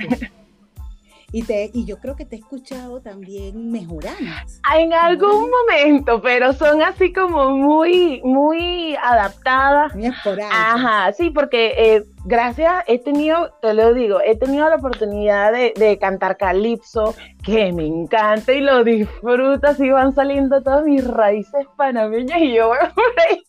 y, 1.30 1.42
te, 1.42 1.70
y 1.74 1.84
yo 1.84 1.98
creo 1.98 2.16
que 2.16 2.24
te 2.24 2.36
he 2.36 2.38
escuchado 2.38 3.02
también 3.02 3.70
mejoradas. 3.70 4.60
En 4.74 4.94
algún 4.94 5.50
momento, 5.50 6.22
pero 6.22 6.54
son 6.54 6.80
así 6.80 7.12
como 7.12 7.50
muy, 7.50 8.22
muy 8.24 8.96
adaptadas. 8.96 9.94
Muy 9.94 10.10
Ajá, 10.50 11.12
sí, 11.12 11.28
porque 11.28 11.74
eh, 11.76 12.04
gracias, 12.24 12.82
he 12.86 12.98
tenido, 12.98 13.52
te 13.60 13.74
lo 13.74 13.92
digo, 13.92 14.20
he 14.24 14.36
tenido 14.36 14.68
la 14.70 14.76
oportunidad 14.76 15.52
de, 15.52 15.98
cantar 16.00 16.38
calipso, 16.38 17.14
que 17.44 17.72
me 17.72 17.86
encanta 17.86 18.52
y 18.52 18.60
lo 18.60 18.82
disfruto, 18.82 19.66
así 19.66 19.90
van 19.90 20.14
saliendo 20.14 20.62
todas 20.62 20.84
mis 20.84 21.06
raíces 21.06 21.66
panameñas 21.76 22.38
y 22.38 22.54
yo 22.54 22.68
voy 22.68 22.78
por 22.94 23.04
ahí. 23.28 23.42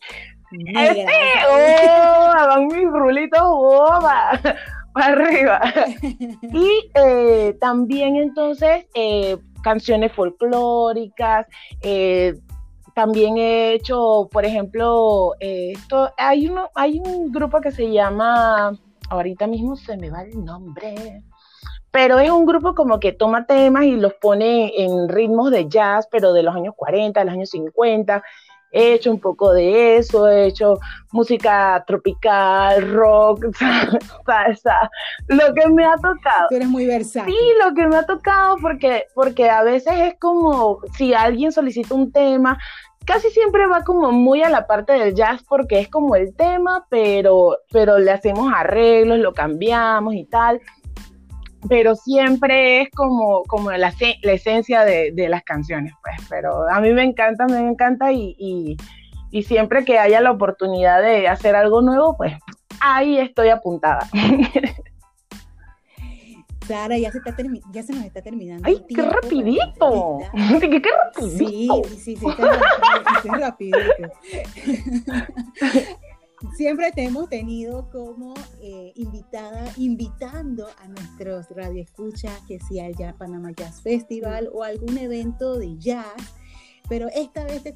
Este, 0.52 1.06
oh, 1.48 2.34
van 2.34 2.68
mis 2.68 2.90
rulitos, 2.92 3.40
oh, 3.42 4.00
arriba. 5.00 5.62
y 6.42 6.92
eh, 6.94 7.58
también 7.60 8.16
entonces 8.16 8.86
eh, 8.94 9.38
canciones 9.64 10.12
folclóricas, 10.14 11.48
eh, 11.82 12.36
también 12.94 13.38
he 13.38 13.74
hecho, 13.74 14.28
por 14.32 14.46
ejemplo, 14.46 15.34
esto, 15.40 16.12
hay, 16.18 16.48
uno, 16.48 16.70
hay 16.76 17.00
un 17.00 17.32
grupo 17.32 17.62
que 17.62 17.72
se 17.72 17.92
llama, 17.92 18.78
ahorita 19.10 19.48
mismo 19.48 19.76
se 19.76 19.96
me 19.96 20.10
va 20.10 20.24
el 20.24 20.44
nombre, 20.44 21.24
pero 21.92 22.20
es 22.20 22.30
un 22.30 22.46
grupo 22.46 22.76
como 22.76 23.00
que 23.00 23.14
toma 23.14 23.46
temas 23.46 23.86
y 23.86 23.96
los 23.96 24.14
pone 24.16 24.74
en 24.84 25.10
ritmos 25.10 25.50
de 25.52 25.68
jazz, 25.70 26.08
pero 26.12 26.34
de 26.34 26.44
los 26.44 26.56
años 26.56 26.74
40, 26.76 27.20
de 27.20 27.26
los 27.26 27.34
años 27.34 27.50
50, 27.50 28.22
he 28.72 28.94
hecho 28.94 29.12
un 29.12 29.20
poco 29.20 29.54
de 29.54 29.98
eso, 29.98 30.28
he 30.28 30.48
hecho 30.48 30.80
música 31.12 31.84
tropical, 31.88 32.94
rock, 32.94 33.46
salsa, 34.26 34.90
lo 35.28 35.54
que 35.54 35.68
me 35.70 35.86
ha 35.86 35.96
tocado. 35.96 36.48
Tú 36.50 36.56
eres 36.56 36.68
muy 36.68 36.86
versátil. 36.86 37.34
Sí, 37.34 37.40
lo 37.64 37.74
que 37.74 37.88
me 37.88 37.98
ha 37.98 38.04
tocado 38.04 38.58
porque, 38.62 39.06
porque 39.16 39.50
a 39.50 39.64
veces 39.64 39.94
es 39.98 40.20
como 40.20 40.80
si 40.98 41.14
alguien 41.14 41.52
solicita 41.52 41.96
un 41.96 42.12
tema, 42.12 42.58
casi 43.06 43.30
siempre 43.32 43.66
va 43.66 43.84
como 43.84 44.12
muy 44.12 44.44
a 44.44 44.50
la 44.50 44.68
parte 44.68 44.94
del 44.94 45.16
jazz 45.16 45.42
porque 45.48 45.80
es 45.80 45.88
como 45.88 46.16
el 46.16 46.36
tema, 46.36 46.86
pero, 46.90 47.58
pero 47.72 47.98
le 47.98 48.12
hacemos 48.12 48.52
arreglos, 48.56 49.18
lo 49.20 49.34
cambiamos 49.34 50.14
y 50.14 50.26
tal 50.26 50.62
pero 51.68 51.96
siempre 51.96 52.82
es 52.82 52.90
como, 52.92 53.44
como 53.44 53.72
la, 53.72 53.94
la 54.22 54.32
esencia 54.32 54.86
de, 54.86 55.12
las 55.30 55.44
canciones, 55.44 55.94
pues. 56.02 56.16
Pero 56.30 56.70
a 56.70 56.80
mí 56.80 56.94
me 56.94 57.04
encanta, 57.04 57.48
me 57.48 57.60
encanta 57.60 58.12
y, 58.12 58.78
siempre 59.44 59.86
que 59.86 60.00
haya 60.00 60.22
la 60.22 60.32
oportunidad 60.32 61.02
de 61.02 61.28
hacer 61.28 61.56
algo 61.56 61.82
nuevo, 61.82 62.16
pues 62.18 62.34
ahí 62.80 63.18
estoy 63.18 63.50
apuntada. 63.50 64.08
Sara, 66.68 66.98
ya 67.00 67.12
se, 67.12 67.20
ya 67.72 67.82
se 67.82 67.94
nos 67.94 68.06
está 68.06 68.22
terminando. 68.22 68.68
¡Ay, 68.68 68.86
qué 68.88 69.02
rapidito! 69.02 70.20
¿Qué, 70.60 70.70
qué 70.82 70.92
rapidito! 70.92 71.82
Sí, 71.84 71.98
sí, 71.98 72.16
sí, 72.16 72.28
está 72.28 73.40
rapidito. 73.40 73.80
siempre 76.56 76.92
te 76.92 77.06
hemos 77.06 77.30
tenido 77.30 77.90
como 77.90 78.34
eh, 78.62 78.92
invitada, 78.96 79.72
invitando 79.78 80.68
a 80.82 80.88
nuestros 80.88 81.50
radioescuchas 81.50 82.40
que 82.48 82.60
sea 82.60 82.88
el 82.88 82.96
Panama 83.16 83.52
Jazz 83.52 83.82
Festival 83.82 84.50
o 84.54 84.64
algún 84.64 84.98
evento 84.98 85.58
de 85.58 85.78
jazz, 85.78 86.36
pero 86.88 87.08
esta 87.10 87.44
vez 87.44 87.62
te, 87.64 87.74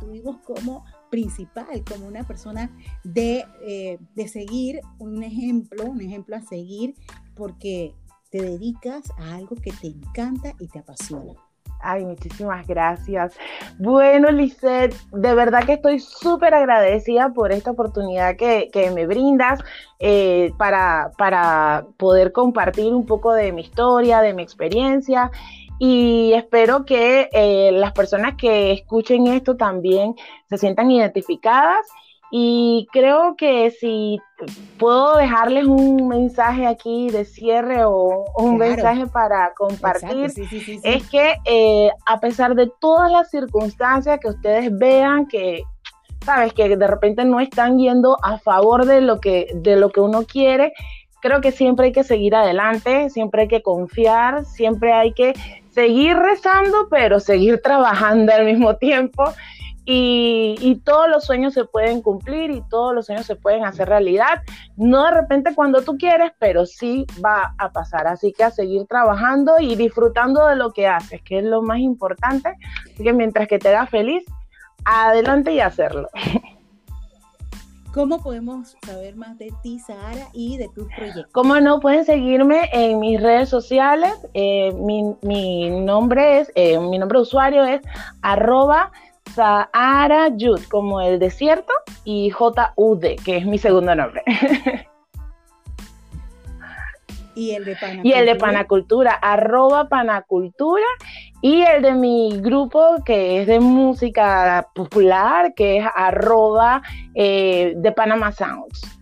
tuvimos 0.00 0.38
como 0.38 0.84
principal, 1.10 1.84
como 1.84 2.06
una 2.06 2.26
persona 2.26 2.70
de, 3.04 3.44
eh, 3.62 3.98
de 4.14 4.28
seguir, 4.28 4.80
un 4.98 5.22
ejemplo, 5.22 5.84
un 5.84 6.00
ejemplo 6.00 6.36
a 6.36 6.40
seguir, 6.40 6.94
porque 7.34 7.94
te 8.30 8.42
dedicas 8.42 9.10
a 9.18 9.36
algo 9.36 9.54
que 9.56 9.72
te 9.72 9.88
encanta 9.88 10.54
y 10.58 10.66
te 10.66 10.80
apasiona. 10.80 11.45
Ay, 11.80 12.04
muchísimas 12.04 12.66
gracias. 12.66 13.36
Bueno, 13.78 14.30
Lisette, 14.30 14.94
de 15.12 15.34
verdad 15.34 15.64
que 15.64 15.74
estoy 15.74 16.00
súper 16.00 16.54
agradecida 16.54 17.32
por 17.32 17.52
esta 17.52 17.70
oportunidad 17.70 18.36
que, 18.36 18.70
me 18.94 19.06
brindas 19.06 19.60
eh, 19.98 20.52
para, 20.58 21.12
para 21.18 21.86
poder 21.96 22.32
compartir 22.32 22.92
un 22.92 23.06
poco 23.06 23.32
de 23.32 23.52
mi 23.52 23.62
historia, 23.62 24.20
de 24.20 24.34
mi 24.34 24.42
experiencia 24.42 25.30
y 25.78 26.32
espero 26.32 26.84
que 26.84 27.28
eh, 27.32 27.70
las 27.72 27.92
personas 27.92 28.34
que 28.36 28.72
escuchen 28.72 29.26
esto 29.26 29.56
también 29.56 30.14
se 30.48 30.56
sientan 30.56 30.90
identificadas 30.90 31.86
y 32.30 32.88
creo 32.92 33.36
que 33.36 33.70
si 33.70 34.18
puedo 34.78 35.16
dejarles 35.16 35.66
un 35.66 36.08
mensaje 36.08 36.66
aquí 36.66 37.08
de 37.10 37.24
cierre 37.24 37.84
o, 37.84 38.24
un 38.36 38.58
mensaje 38.58 39.06
para 39.06 39.52
compartir, 39.54 40.32
es 40.82 41.08
que 41.08 41.36
eh, 41.44 41.90
a 42.06 42.20
pesar 42.20 42.54
de 42.54 42.70
todas 42.80 43.10
las 43.12 43.30
circunstancias 43.30 44.18
que 44.20 44.28
ustedes 44.28 44.76
vean 44.76 45.26
que, 45.26 45.62
sabes, 46.24 46.52
que 46.52 46.76
de 46.76 46.86
repente 46.86 47.24
no 47.24 47.38
están 47.38 47.78
yendo 47.78 48.16
a 48.22 48.38
favor 48.38 48.86
de 48.86 49.00
lo 49.00 49.20
que, 49.20 49.48
de 49.54 49.76
lo 49.76 49.90
que 49.90 50.00
uno 50.00 50.24
quiere, 50.24 50.72
creo 51.20 51.40
que 51.40 51.52
siempre 51.52 51.86
hay 51.86 51.92
que 51.92 52.04
seguir 52.04 52.34
adelante, 52.34 53.08
siempre 53.10 53.42
hay 53.42 53.48
que 53.48 53.62
confiar, 53.62 54.44
siempre 54.44 54.92
hay 54.92 55.12
que 55.12 55.32
seguir 55.70 56.16
rezando, 56.16 56.88
pero 56.90 57.20
seguir 57.20 57.60
trabajando 57.62 58.32
al 58.32 58.46
mismo 58.46 58.76
tiempo 58.76 59.24
y, 59.88 60.82
todos 60.84 61.08
los 61.08 61.24
sueños 61.24 61.54
se 61.54 61.64
pueden 61.64 62.02
cumplir 62.02 62.50
y 62.50 62.60
todos 62.68 62.94
los 62.94 63.06
sueños 63.06 63.24
se 63.24 63.36
pueden 63.36 63.64
hacer 63.64 63.88
realidad. 63.88 64.42
No 64.76 65.04
de 65.04 65.12
repente 65.12 65.54
cuando 65.54 65.82
tú 65.82 65.96
quieres, 65.96 66.32
pero 66.38 66.66
sí 66.66 67.06
va 67.24 67.54
a 67.58 67.70
pasar. 67.70 68.06
Así 68.08 68.32
que 68.32 68.44
a 68.44 68.50
seguir 68.50 68.86
trabajando 68.86 69.60
y 69.60 69.76
disfrutando 69.76 70.46
de 70.46 70.56
lo 70.56 70.72
que 70.72 70.88
haces, 70.88 71.22
que 71.22 71.38
es 71.38 71.44
lo 71.44 71.62
más 71.62 71.78
importante. 71.78 72.54
Así 72.92 73.04
que 73.04 73.12
mientras 73.12 73.46
que 73.46 73.58
te 73.58 73.70
da 73.70 73.86
feliz, 73.86 74.24
adelante 74.84 75.52
y 75.52 75.60
hacerlo. 75.60 76.08
¿Cómo 77.96 78.22
podemos 78.22 78.76
saber 78.84 79.16
más 79.16 79.38
de 79.38 79.50
ti, 79.62 79.78
Sara, 79.78 80.28
y 80.34 80.58
de 80.58 80.68
tus 80.68 80.86
proyectos? 80.94 81.28
Como 81.32 81.58
no, 81.60 81.80
pueden 81.80 82.04
seguirme 82.04 82.68
en 82.74 83.00
mis 83.00 83.18
redes 83.18 83.48
sociales. 83.48 84.12
Eh, 84.34 84.70
mi, 84.74 85.70
nombre 85.80 86.40
es, 86.40 86.52
eh, 86.56 86.78
mi 86.78 86.98
nombre 86.98 87.16
de 87.16 87.22
usuario 87.22 87.64
es 87.64 87.80
arroba 88.20 88.92
Sahara 89.34 90.28
Yud, 90.36 90.60
como 90.68 91.00
el 91.00 91.18
desierto, 91.18 91.72
y 92.04 92.30
J-U-D, 92.30 93.16
que 93.24 93.36
es 93.38 93.46
mi 93.46 93.58
segundo 93.58 93.94
nombre. 93.94 94.22
Y 97.36 97.50
el 97.50 97.66
de 97.66 97.76
Panacultura. 97.76 98.16
Y 98.16 98.18
el 98.18 98.26
de 98.26 98.34
Panacultura, 98.36 99.12
arroba 99.12 99.88
Panacultura. 99.90 100.86
Y 101.42 101.60
el 101.60 101.82
de 101.82 101.92
mi 101.92 102.40
grupo, 102.40 102.96
que 103.04 103.42
es 103.42 103.46
de 103.46 103.60
música 103.60 104.68
popular, 104.74 105.52
que 105.54 105.76
es 105.78 105.86
arroba 105.94 106.80
eh, 107.14 107.74
de 107.76 107.92
Panama 107.92 108.32
Sounds. 108.32 108.95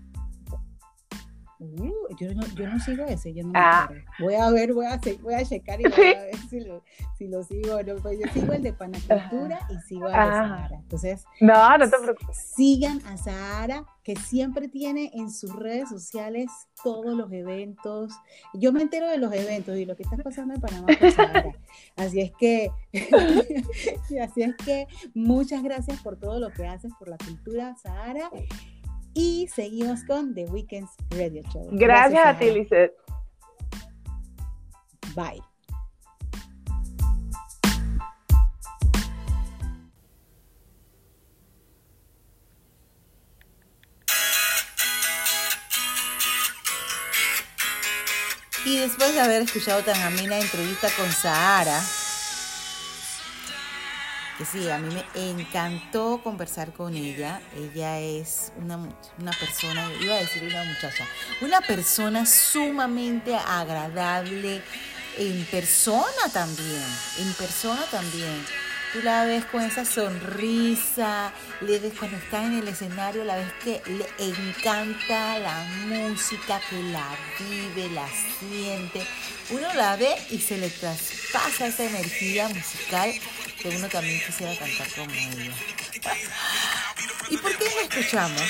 Yo 2.19 2.35
no, 2.35 2.47
yo 2.55 2.69
no 2.69 2.79
sigo 2.81 3.05
ese, 3.05 3.35
yo 3.35 3.43
no 3.43 3.51
me 3.51 3.59
ah. 3.59 3.89
Voy 4.19 4.35
a 4.35 4.51
ver, 4.51 4.73
voy 4.73 4.87
a, 4.87 5.01
voy 5.23 5.35
a 5.35 5.45
checar 5.45 5.81
y 5.81 5.85
voy 5.97 6.15
a 6.15 6.23
ver 6.23 6.37
si 6.49 6.61
lo, 6.61 6.83
si 7.19 7.29
lo 7.29 7.43
sigo 7.43 7.77
o 7.77 7.83
no. 7.83 7.97
Pues 7.97 8.19
yo 8.19 8.33
sigo 8.33 8.53
el 8.53 8.63
de 8.63 8.73
Panacultura 8.73 9.61
y 9.71 9.79
sigo 9.87 10.07
al 10.07 10.13
de 10.13 10.37
Sahara. 10.37 10.77
Entonces, 10.77 11.25
no, 11.41 11.79
no 11.79 11.91
te 11.91 11.99
preocupes. 11.99 12.37
Sigan 12.37 13.01
a 13.07 13.17
Sahara, 13.17 13.85
que 14.03 14.17
siempre 14.17 14.69
tiene 14.69 15.11
en 15.15 15.31
sus 15.31 15.55
redes 15.55 15.89
sociales 15.89 16.51
todos 16.83 17.15
los 17.15 17.33
eventos. 17.33 18.13
Yo 18.53 18.73
me 18.73 18.83
entero 18.83 19.09
de 19.09 19.19
los 19.19 19.33
eventos 19.33 19.77
y 19.77 19.85
lo 19.85 19.97
que 19.97 20.03
está 20.03 20.17
pasando 20.17 20.55
en 20.55 20.61
Panamá 20.61 20.89
Sahara. 21.15 21.53
Así 21.97 22.21
es 22.21 22.33
que, 22.39 22.71
así 24.23 24.43
es 24.43 24.57
que 24.65 24.87
muchas 25.15 25.63
gracias 25.63 26.01
por 26.01 26.17
todo 26.17 26.41
lo 26.41 26.51
que 26.51 26.67
haces 26.67 26.93
por 26.99 27.09
la 27.09 27.17
cultura 27.19 27.77
Sahara 27.77 28.31
y 29.15 29.49
seguimos 29.49 30.05
con 30.05 30.35
The 30.35 30.47
Weekends 30.47 30.91
Radio 31.11 31.43
Show. 31.53 31.69
Gracias, 31.73 32.27
a 32.27 32.39
ti, 32.39 32.51
Lizeth. 32.51 32.93
Bye. 35.15 35.41
Y 48.67 48.79
después 48.79 49.15
de 49.15 49.21
haber 49.21 49.43
escuchado 49.43 49.83
tan 49.83 50.01
amena 50.01 50.39
entrevista 50.39 50.89
con 50.97 51.11
Sahara, 51.13 51.81
que 54.39 54.45
sí, 54.45 54.69
a 54.69 54.79
mí 54.79 54.93
me 54.93 55.31
encantó 55.31 56.21
conversar 56.23 56.73
con 56.73 56.95
ella. 56.95 57.41
Ella 57.57 58.01
es 58.01 58.53
una, 58.57 58.77
una, 59.19 59.33
persona, 59.33 59.89
iba 60.01 60.15
a 60.15 60.19
decir 60.19 60.43
una 60.45 60.65
muchacha, 60.65 61.07
una 61.41 61.61
persona 61.61 62.27
sumamente 62.27 63.35
agradable 63.35 64.63
en 65.19 65.45
persona 65.47 66.29
también, 66.33 66.85
en 67.19 67.33
persona 67.35 67.83
también. 67.91 68.45
Tú 68.93 69.03
la 69.03 69.25
ves 69.25 69.45
con 69.47 69.61
esa 69.61 69.85
sonrisa, 69.85 71.33
le 71.61 71.81
ves 71.81 71.95
cuando 71.99 72.17
está 72.17 72.45
en 72.45 72.59
el 72.59 72.69
escenario, 72.69 73.25
la 73.25 73.35
ves 73.35 73.53
que 73.65 73.83
le 73.89 74.07
encanta 74.25 75.37
la 75.41 75.65
música, 75.87 76.61
que 76.71 76.81
la 76.81 77.05
vive, 77.41 77.91
la 77.91 78.07
siente. 78.39 79.05
Uno 79.51 79.75
la 79.75 79.97
ve 79.97 80.15
y 80.31 80.39
se 80.39 80.59
le 80.59 80.71
traspasa 80.71 81.67
esa 81.67 81.85
energía 81.85 82.49
musical 82.49 83.13
que 83.65 83.71
uno 83.71 83.89
también 83.89 84.21
quisiera 84.27 84.55
cantar 84.59 84.87
como 84.91 85.11
ella. 85.11 85.55
¿Y 87.31 87.37
por 87.39 87.57
qué 87.57 87.65
la 87.65 87.83
escuchamos? 87.97 88.43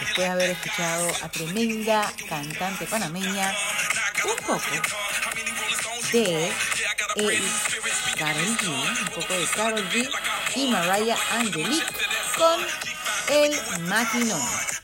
Después 0.00 0.16
de 0.16 0.26
haber 0.26 0.50
escuchado 0.50 1.12
a 1.22 1.28
tremenda 1.28 2.12
cantante 2.28 2.86
panameña, 2.86 3.54
un 4.24 4.36
poco 4.44 4.60
de 6.12 6.52
el 7.14 7.42
Carol 8.18 8.58
G, 8.58 8.68
un 8.68 9.08
poco 9.14 9.32
de 9.32 9.46
Carol 9.46 9.88
G 9.90 10.10
y 10.56 10.70
Mariah 10.72 11.18
Angelique 11.30 11.86
con 12.36 12.66
el 13.28 13.80
maquinón. 13.82 14.75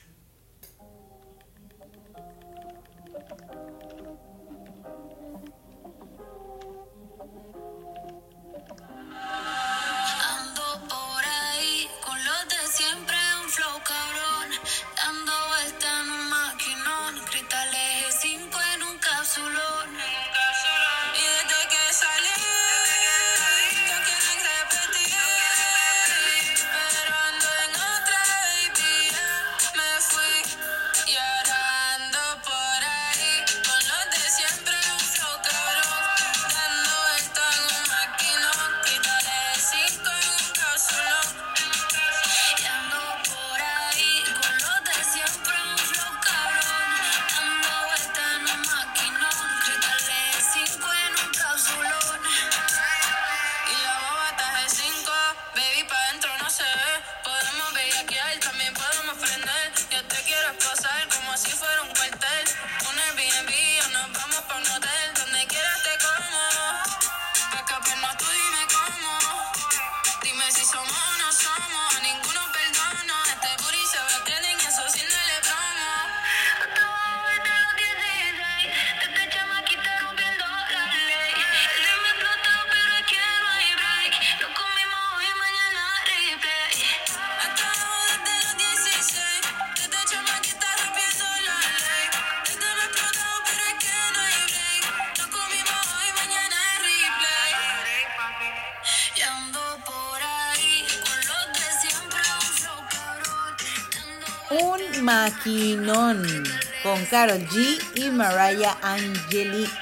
Con 105.44 107.04
Carol 107.06 107.44
G 107.48 107.76
y 107.96 108.10
Mariah 108.10 108.76
Angelique. 108.80 109.72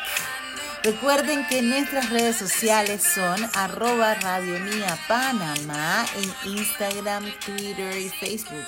Recuerden 0.83 1.46
que 1.49 1.61
nuestras 1.61 2.09
redes 2.09 2.37
sociales 2.37 3.03
son 3.03 3.38
arroba 3.53 4.14
Radio 4.14 4.59
Mía 4.59 4.99
Panamá 5.07 6.07
en 6.16 6.57
Instagram, 6.57 7.31
Twitter 7.44 7.94
y 7.99 8.09
Facebook. 8.09 8.64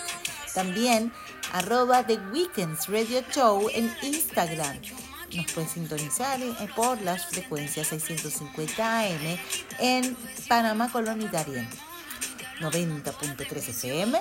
También 0.53 1.11
arroba 1.55 2.07
The 2.07 2.19
Weekends 2.31 2.89
Radio 2.89 3.23
Show 3.35 3.71
en 3.73 3.91
Instagram. 4.03 4.77
Nos 5.35 5.51
puede 5.53 5.69
sintonizar 5.69 6.41
por 6.77 7.01
las 7.01 7.25
frecuencias 7.25 7.87
650 7.87 9.01
AM 9.01 9.39
en 9.79 10.15
Panamá 10.47 10.93
Colonia 10.93 11.31
90.3 12.61 13.69
FM 13.71 14.21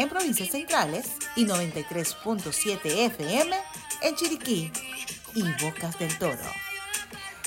en 0.00 0.08
provincias 0.08 0.48
centrales 0.48 1.12
y 1.36 1.44
93.7 1.44 2.80
FM 2.84 3.54
en 4.00 4.16
Chiriquí 4.16 4.72
y 5.34 5.42
Bocas 5.62 5.98
del 5.98 6.16
Toro. 6.18 6.38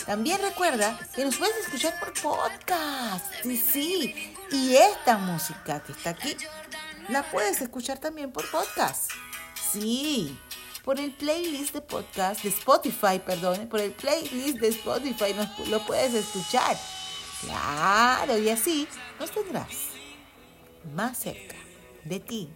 También 0.05 0.39
recuerda 0.39 0.99
que 1.15 1.25
nos 1.25 1.37
puedes 1.37 1.55
escuchar 1.65 1.99
por 1.99 2.13
podcast. 2.13 3.25
Sí, 3.41 3.57
sí. 3.57 4.35
Y 4.51 4.75
esta 4.75 5.17
música 5.17 5.81
que 5.81 5.93
está 5.93 6.11
aquí 6.11 6.37
la 7.09 7.23
puedes 7.23 7.59
escuchar 7.59 7.97
también 7.97 8.31
por 8.31 8.47
podcast. 8.51 9.09
Sí, 9.71 10.37
por 10.83 10.99
el 10.99 11.11
playlist 11.11 11.73
de 11.73 11.81
podcast 11.81 12.43
de 12.43 12.49
Spotify, 12.49 13.19
perdón, 13.25 13.67
por 13.67 13.79
el 13.79 13.93
playlist 13.93 14.59
de 14.59 14.67
Spotify 14.67 15.33
lo 15.69 15.83
puedes 15.87 16.13
escuchar. 16.13 16.77
Claro, 17.41 18.37
y 18.37 18.49
así 18.49 18.87
nos 19.19 19.31
tendrás 19.31 19.69
más 20.93 21.17
cerca 21.17 21.62
de 22.05 22.19
ti 22.19 22.49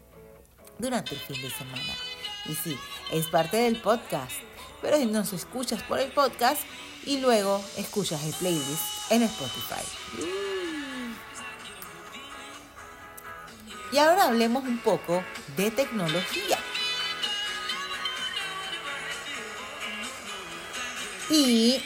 durante 0.79 1.15
el 1.15 1.21
fin 1.21 1.41
de 1.41 1.49
semana. 1.49 1.93
Y 2.45 2.55
sí, 2.55 2.77
es 3.11 3.27
parte 3.27 3.57
del 3.57 3.81
podcast, 3.81 4.35
pero 4.81 4.97
nos 5.05 5.33
escuchas 5.33 5.83
por 5.83 5.99
el 5.99 6.11
podcast 6.11 6.61
y 7.05 7.19
luego 7.19 7.63
escuchas 7.77 8.23
el 8.23 8.33
playlist 8.33 9.11
en 9.11 9.23
Spotify. 9.23 9.85
Y 13.91 13.97
ahora 13.97 14.25
hablemos 14.25 14.63
un 14.63 14.79
poco 14.79 15.23
de 15.55 15.71
tecnología. 15.71 16.59
Y 21.29 21.81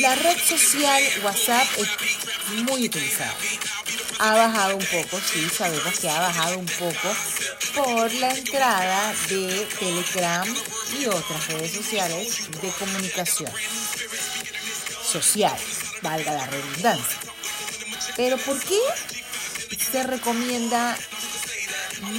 la 0.00 0.14
red 0.16 0.38
social 0.38 1.02
WhatsApp 1.22 1.66
es 1.78 2.62
muy 2.64 2.86
utilizada 2.86 3.34
ha 4.22 4.36
bajado 4.36 4.76
un 4.76 4.86
poco, 4.86 5.20
sí, 5.20 5.48
sabemos 5.48 5.98
que 5.98 6.08
ha 6.08 6.20
bajado 6.20 6.56
un 6.56 6.66
poco 6.66 7.08
por 7.74 8.12
la 8.14 8.30
entrada 8.30 9.12
de 9.28 9.66
Telegram 9.80 10.46
y 10.96 11.06
otras 11.06 11.48
redes 11.48 11.72
sociales 11.72 12.48
de 12.60 12.68
comunicación 12.70 13.50
social, 15.04 15.56
valga 16.02 16.34
la 16.34 16.46
redundancia. 16.46 17.18
Pero 18.16 18.38
¿por 18.38 18.60
qué 18.60 18.78
se 19.90 20.04
recomienda, 20.04 20.96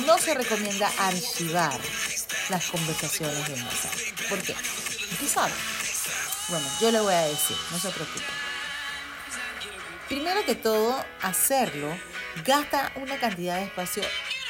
no 0.06 0.18
se 0.18 0.34
recomienda 0.34 0.92
archivar 0.98 1.80
las 2.50 2.66
conversaciones 2.66 3.48
de 3.48 3.56
mesa? 3.56 3.90
¿Por 4.28 4.42
qué? 4.42 4.52
¿Usted 4.52 5.28
sabe? 5.34 5.54
Bueno, 6.50 6.68
yo 6.82 6.92
le 6.92 7.00
voy 7.00 7.14
a 7.14 7.22
decir, 7.22 7.56
no 7.72 7.80
se 7.80 7.90
preocupe. 7.92 8.43
Primero 10.14 10.46
que 10.46 10.54
todo, 10.54 11.04
hacerlo 11.24 11.90
gasta 12.46 12.92
una 12.98 13.18
cantidad 13.18 13.56
de 13.56 13.64
espacio 13.64 14.04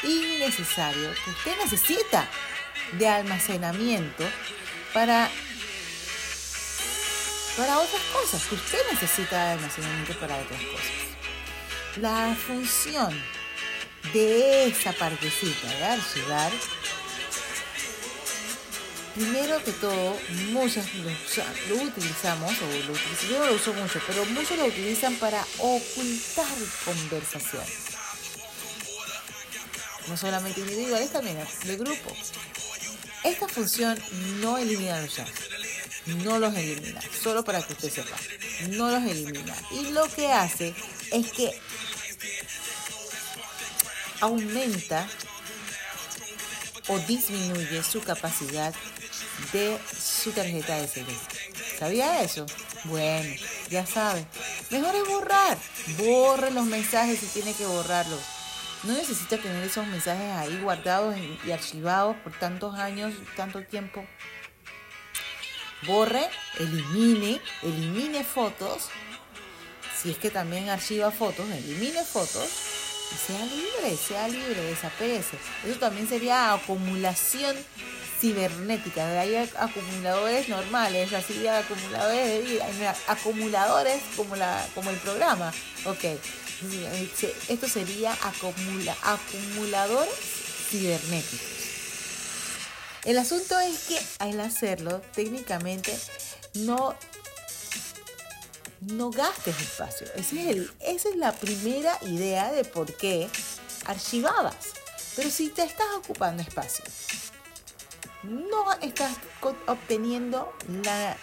innecesario 0.03 1.09
que 1.23 1.31
usted 1.31 1.55
necesita 1.63 2.27
de 2.99 3.07
almacenamiento 3.07 4.25
para, 4.93 5.29
para 7.55 7.79
otras 7.79 8.01
cosas, 8.11 8.43
que 8.45 8.55
usted 8.55 8.79
necesita 8.91 9.41
de 9.41 9.51
almacenamiento 9.53 10.19
para 10.19 10.35
otras 10.35 10.61
cosas. 10.63 11.97
La 12.01 12.35
función 12.35 13.17
de 14.11 14.67
esa 14.67 14.91
partecita 14.91 15.69
de 15.69 15.85
archivar 15.85 16.51
Primero 19.15 19.63
que 19.63 19.71
todo, 19.73 20.17
muchas 20.51 20.87
lo, 20.95 21.75
utilizamos, 21.75 22.51
o 22.51 22.65
lo 22.87 22.93
yo 23.29 23.39
no 23.39 23.45
lo 23.45 23.53
uso 23.53 23.71
mucho, 23.73 24.01
pero 24.07 24.25
muchos 24.25 24.57
lo 24.57 24.65
utilizan 24.65 25.15
para 25.17 25.45
ocultar 25.59 26.47
conversaciones. 26.83 27.69
No 30.07 30.17
solamente 30.17 30.61
individuales, 30.61 31.11
también 31.11 31.37
de 31.63 31.77
grupo. 31.77 32.15
Esta 33.23 33.47
función 33.47 33.99
no 34.41 34.57
elimina 34.57 34.99
los 35.01 35.13
chats, 35.13 35.31
no 36.07 36.39
los 36.39 36.55
elimina, 36.55 36.99
solo 37.21 37.43
para 37.43 37.61
que 37.61 37.73
usted 37.73 37.91
sepa, 37.91 38.17
no 38.69 38.89
los 38.89 39.03
elimina. 39.03 39.55
Y 39.71 39.91
lo 39.91 40.07
que 40.11 40.31
hace 40.31 40.73
es 41.11 41.31
que 41.31 41.51
aumenta 44.21 45.07
o 46.87 46.97
disminuye 46.99 47.83
su 47.83 48.01
capacidad 48.01 48.73
de 49.51 49.79
su 49.99 50.31
tarjeta 50.31 50.77
de 50.77 50.87
CD. 50.87 51.13
¿Sabía 51.77 52.21
eso? 52.23 52.45
Bueno, 52.85 53.35
ya 53.69 53.85
sabe. 53.85 54.25
Mejor 54.69 54.95
es 54.95 55.07
borrar. 55.07 55.57
Borre 55.97 56.51
los 56.51 56.65
mensajes 56.65 57.19
si 57.19 57.27
tiene 57.27 57.53
que 57.53 57.65
borrarlos. 57.65 58.21
No 58.83 58.93
necesita 58.93 59.37
tener 59.37 59.63
esos 59.63 59.87
mensajes 59.87 60.31
ahí 60.33 60.59
guardados 60.61 61.15
y 61.45 61.51
archivados 61.51 62.17
por 62.17 62.37
tantos 62.37 62.75
años, 62.75 63.13
tanto 63.35 63.63
tiempo. 63.63 64.05
Borre, 65.87 66.29
elimine, 66.59 67.41
elimine 67.61 68.23
fotos. 68.23 68.89
Si 70.01 70.11
es 70.11 70.17
que 70.17 70.29
también 70.29 70.69
archiva 70.69 71.11
fotos, 71.11 71.49
elimine 71.49 72.03
fotos 72.03 72.49
y 73.13 73.15
sea 73.15 73.45
libre, 73.45 73.97
sea 73.97 74.27
libre, 74.27 74.61
desaparece. 74.63 75.37
Eso 75.65 75.79
también 75.79 76.07
sería 76.07 76.53
acumulación 76.53 77.55
cibernética, 78.23 79.19
ahí 79.19 79.35
acumuladores 79.35 80.47
normales, 80.47 81.11
así 81.11 81.45
acumuladores 81.45 82.25
de 82.25 82.39
vida, 82.39 82.95
acumuladores 83.07 84.01
como, 84.15 84.37
la, 84.37 84.65
como 84.73 84.91
el 84.91 84.95
programa. 84.95 85.53
Ok, 85.83 86.05
esto 87.49 87.67
sería 87.67 88.13
acumula, 88.13 88.95
acumuladores 89.03 90.13
cibernéticos. 90.69 91.39
El 93.03 93.17
asunto 93.17 93.59
es 93.59 93.87
que 93.89 93.99
al 94.19 94.39
hacerlo, 94.39 95.01
técnicamente 95.13 95.93
no, 96.53 96.95
no 98.79 99.09
gastes 99.11 99.59
espacio. 99.59 100.07
Ese 100.15 100.43
es 100.43 100.47
el, 100.47 100.71
esa 100.79 101.09
es 101.09 101.17
la 101.17 101.33
primera 101.33 101.99
idea 102.03 102.53
de 102.53 102.63
por 102.63 102.95
qué 102.95 103.27
archivabas. 103.83 104.55
Pero 105.17 105.29
si 105.29 105.49
te 105.49 105.63
estás 105.63 105.87
ocupando 105.97 106.41
espacio 106.41 106.85
no 108.23 108.71
estás 108.81 109.17
obteniendo 109.67 110.53
la, 110.83 111.17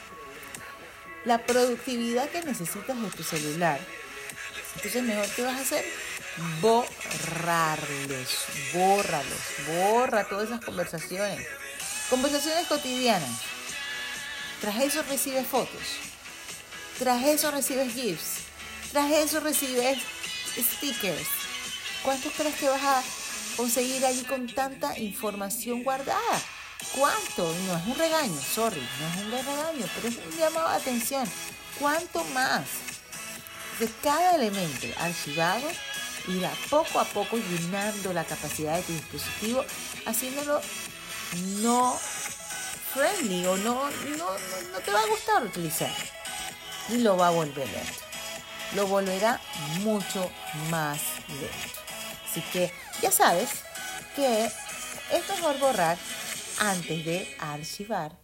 la 1.25 1.45
productividad 1.47 2.29
que 2.31 2.43
necesitas 2.43 3.01
de 3.01 3.11
tu 3.11 3.23
celular. 3.23 3.81
Entonces, 4.77 5.03
mejor 5.03 5.27
que 5.29 5.43
vas 5.43 5.57
a 5.57 5.61
hacer 5.61 5.85
borrarlos, 6.61 8.29
bórralos, 8.73 9.41
borra 9.67 10.29
todas 10.29 10.49
esas 10.49 10.65
conversaciones. 10.65 11.47
Conversaciones 12.09 12.67
cotidianas. 12.67 13.41
Tras 14.61 14.81
eso 14.83 15.03
recibes 15.03 15.47
fotos. 15.47 15.83
Tras 16.99 17.23
eso 17.25 17.51
recibes 17.51 17.95
GIFs. 17.95 18.45
Tras 18.93 19.11
eso 19.11 19.41
recibes 19.41 19.99
stickers. 20.59 21.29
¿Cuánto 22.03 22.31
crees 22.31 22.55
que 22.57 22.69
vas 22.69 22.83
a 22.83 23.03
conseguir 23.57 24.05
allí 24.05 24.23
con 24.25 24.53
tanta 24.53 24.99
información 24.99 25.83
guardada? 25.83 26.41
¿Cuánto? 26.95 27.55
No 27.67 27.77
es 27.77 27.87
un 27.87 27.95
regaño, 27.97 28.41
sorry, 28.41 28.87
no 29.01 29.09
es 29.09 29.27
un 29.27 29.31
regaño, 29.31 29.87
pero 29.95 30.09
es 30.09 30.17
un 30.17 30.39
llamado 30.39 30.71
de 30.71 30.77
atención. 30.77 31.31
¿Cuánto 31.79 32.25
más? 32.25 32.65
De 33.79 33.89
cada 34.03 34.35
elemento 34.35 34.87
archivado 34.99 35.69
irá 36.29 36.51
poco 36.69 37.01
a 37.01 37.05
poco 37.05 37.37
llenando 37.37 38.13
la 38.13 38.25
capacidad 38.25 38.77
de 38.77 38.83
tu 38.83 38.93
dispositivo, 38.93 39.65
haciéndolo 40.07 40.61
no 41.63 41.99
friendly 42.93 43.47
o 43.47 43.57
no, 43.57 43.89
no, 44.19 44.27
no, 44.73 44.79
te 44.85 44.91
va 44.91 45.01
a 45.01 45.07
gustar 45.07 45.45
utilizar. 45.45 45.91
Y 46.89 46.99
lo 46.99 47.17
va 47.17 47.29
a 47.29 47.31
volver 47.31 47.69
lento. 47.69 47.93
Lo 48.75 48.87
volverá 48.87 49.41
mucho 49.81 50.31
más 50.71 51.01
lento. 51.29 51.81
Así 52.29 52.41
que 52.53 52.73
ya 53.01 53.13
sabes 53.13 53.51
que 54.17 54.45
es 54.45 55.29
mejor 55.29 55.59
borrar 55.59 55.97
antes 56.61 57.07
de 57.07 57.27
archivar 57.41 58.19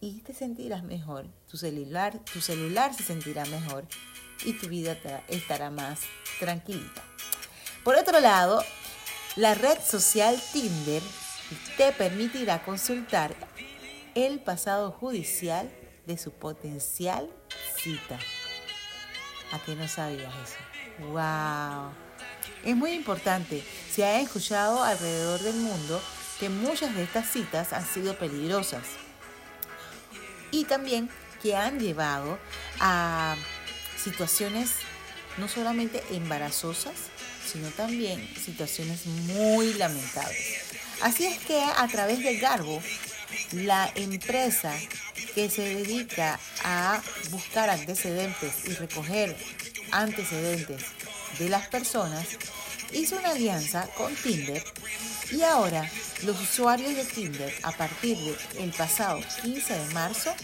y 0.00 0.20
te 0.20 0.32
sentirás 0.32 0.82
mejor. 0.82 1.26
Tu 1.50 1.58
celular, 1.58 2.18
tu 2.32 2.40
celular 2.40 2.94
se 2.94 3.04
sentirá 3.04 3.44
mejor 3.44 3.86
y 4.44 4.54
tu 4.54 4.68
vida 4.68 4.96
estará 5.28 5.70
más 5.70 6.00
tranquilita. 6.40 7.04
Por 7.84 7.94
otro 7.94 8.20
lado, 8.20 8.64
la 9.36 9.54
red 9.54 9.78
social 9.84 10.40
Tinder 10.52 11.02
te 11.76 11.92
permitirá 11.92 12.64
consultar 12.64 13.34
el 14.14 14.40
pasado 14.40 14.90
judicial 14.90 15.70
de 16.06 16.16
su 16.16 16.32
potencial 16.32 17.30
cita. 17.76 18.18
¿A 19.52 19.58
qué 19.60 19.74
no 19.74 19.86
sabías 19.88 20.32
eso? 20.42 21.06
¡Wow! 21.10 21.92
Es 22.64 22.74
muy 22.74 22.92
importante. 22.92 23.62
Se 23.90 24.04
ha 24.04 24.20
escuchado 24.20 24.82
alrededor 24.82 25.40
del 25.40 25.56
mundo 25.56 26.00
que 26.38 26.48
muchas 26.48 26.94
de 26.94 27.02
estas 27.02 27.30
citas 27.30 27.72
han 27.72 27.86
sido 27.86 28.16
peligrosas 28.16 28.84
y 30.50 30.64
también 30.64 31.10
que 31.42 31.56
han 31.56 31.78
llevado 31.78 32.38
a 32.80 33.36
situaciones 34.02 34.70
no 35.36 35.48
solamente 35.48 36.02
embarazosas, 36.10 36.94
sino 37.46 37.68
también 37.70 38.26
situaciones 38.36 39.06
muy 39.06 39.74
lamentables. 39.74 40.64
Así 41.00 41.26
es 41.26 41.38
que 41.38 41.62
a 41.62 41.86
través 41.88 42.22
de 42.22 42.38
Garbo, 42.38 42.82
la 43.52 43.90
empresa 43.94 44.74
que 45.34 45.48
se 45.48 45.62
dedica 45.62 46.40
a 46.64 47.00
buscar 47.30 47.70
antecedentes 47.70 48.66
y 48.66 48.74
recoger 48.74 49.36
antecedentes 49.92 50.82
de 51.38 51.48
las 51.48 51.68
personas, 51.68 52.26
hizo 52.92 53.16
una 53.16 53.30
alianza 53.30 53.86
con 53.96 54.14
Tinder 54.16 54.64
y 55.30 55.42
ahora 55.42 55.88
los 56.24 56.40
usuarios 56.40 56.94
de 56.94 57.04
Tinder 57.04 57.52
a 57.62 57.72
partir 57.72 58.16
del 58.54 58.70
pasado 58.70 59.20
15 59.42 59.78
de 59.78 59.94
marzo 59.94 60.34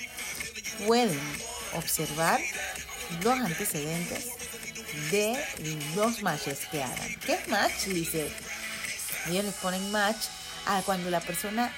pueden 0.87 1.19
observar 1.75 2.41
los 3.23 3.39
antecedentes 3.39 4.29
de 5.11 5.37
los 5.97 6.23
matches 6.23 6.67
que 6.71 6.83
hagan. 6.83 7.15
¿Qué 7.25 7.35
es 7.35 7.49
match? 7.49 7.87
Dice, 7.87 8.31
ellos 9.29 9.45
les 9.45 9.55
ponen 9.55 9.91
match 9.91 10.27
a 10.67 10.83
cuando 10.83 11.11
la 11.11 11.21
persona 11.21 11.73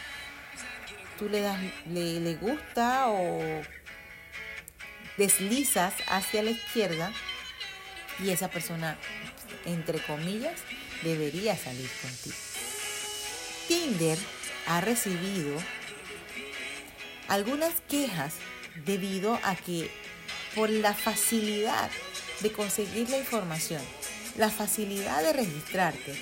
tú 1.19 1.29
le 1.29 1.41
das 1.41 1.59
le, 1.91 2.21
le 2.21 2.35
gusta 2.35 3.09
o 3.09 3.63
deslizas 5.17 5.95
hacia 6.09 6.43
la 6.43 6.51
izquierda 6.51 7.13
y 8.23 8.31
esa 8.31 8.49
persona 8.49 8.99
entre 9.65 9.99
comillas 10.01 10.61
debería 11.03 11.57
salir 11.57 11.91
contigo. 12.03 12.37
Tinder 13.69 14.19
ha 14.67 14.81
recibido 14.81 15.57
algunas 17.29 17.75
quejas 17.89 18.35
debido 18.85 19.39
a 19.43 19.57
que 19.57 19.91
por 20.55 20.71
la 20.71 20.95
facilidad 20.95 21.91
de 22.41 22.53
conseguir 22.53 23.09
la 23.11 23.19
información 23.19 23.83
la 24.39 24.51
facilidad 24.51 25.23
de 25.23 25.33
registrarte. 25.33 26.15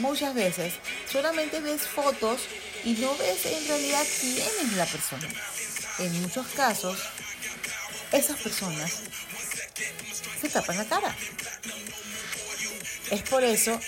Muchas 0.00 0.34
veces 0.34 0.74
solamente 1.10 1.60
ves 1.60 1.82
fotos 1.82 2.42
y 2.84 2.94
no 2.94 3.16
ves 3.16 3.46
en 3.46 3.68
realidad 3.68 4.04
quién 4.20 4.48
es 4.62 4.72
la 4.74 4.86
persona. 4.86 5.28
En 5.98 6.22
muchos 6.22 6.46
casos, 6.48 6.98
esas 8.12 8.38
personas 8.40 8.92
se 10.40 10.48
tapan 10.48 10.76
la 10.76 10.84
cara. 10.84 11.14
Es 13.10 13.22
por 13.22 13.42
eso 13.42 13.80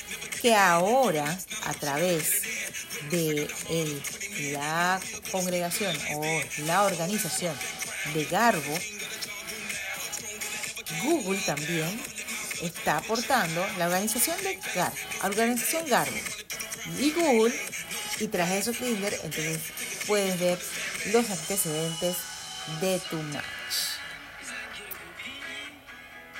que 0.43 0.57
ahora, 0.57 1.38
a 1.66 1.72
través 1.74 2.43
de 3.11 3.49
la 4.53 5.01
congregación 5.30 5.97
o 6.16 6.24
la 6.66 6.82
organización 6.82 7.57
de 8.12 8.24
Garbo, 8.24 8.78
Google 11.05 11.40
también 11.47 11.88
está 12.61 12.97
aportando 12.97 13.64
la 13.78 13.86
organización 13.86 14.36
de 14.43 14.59
Garbo, 14.74 14.97
organización 15.22 15.88
Garbo. 15.88 16.18
Y 16.99 17.12
Google 17.12 17.55
y 18.18 18.26
tras 18.26 18.51
eso 18.51 18.72
Tinder, 18.72 19.14
entonces 19.22 19.61
puedes 20.09 20.40
ver 20.40 20.59
los 21.12 21.30
antecedentes 21.30 22.16
de 22.80 23.01
tu 23.09 23.16
match. 23.16 23.45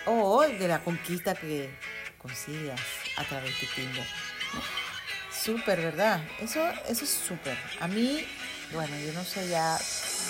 O 0.07 0.43
de 0.43 0.67
la 0.67 0.83
conquista 0.83 1.37
que 1.37 1.71
consigas 2.19 2.81
a 3.17 3.25
través 3.25 3.61
de 3.61 3.67
Tinder. 3.69 4.07
Súper, 5.31 5.81
¿verdad? 5.81 6.23
Eso, 6.41 6.61
eso 6.89 7.05
es 7.05 7.11
súper. 7.11 7.59
A 7.81 7.89
mí, 7.89 8.25
bueno, 8.73 8.97
yo 9.05 9.13
no 9.13 9.25
sé, 9.25 9.49
ya, 9.49 9.79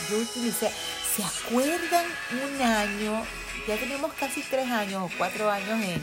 yo 0.08 0.18
utilicé, 0.18 0.70
¿se 1.16 1.22
acuerdan 1.22 2.06
un 2.30 2.62
año? 2.62 3.22
Ya 3.68 3.76
tenemos 3.76 4.12
casi 4.14 4.42
tres 4.42 4.70
años 4.70 5.02
o 5.02 5.10
cuatro 5.18 5.50
años 5.50 5.80
en, 5.82 6.00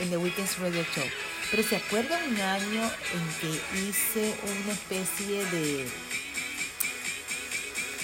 en 0.00 0.10
The 0.10 0.16
Weekend 0.16 0.48
Radio 0.60 0.84
Show. 0.94 1.04
Pero 1.50 1.62
¿se 1.62 1.76
acuerdan 1.76 2.22
un 2.28 2.40
año 2.40 2.82
en 2.82 3.28
que 3.40 3.80
hice 3.80 4.34
una 4.44 4.72
especie 4.72 5.44
de... 5.46 5.88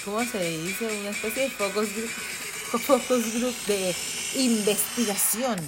¿Cómo 0.03 0.23
se 0.25 0.43
dice? 0.43 0.85
Una 0.85 1.09
especie 1.11 1.43
de 1.43 1.49
focus 1.49 1.95
group, 1.95 2.09
focus 2.85 3.33
group 3.35 3.55
de 3.67 3.95
investigación 4.35 5.59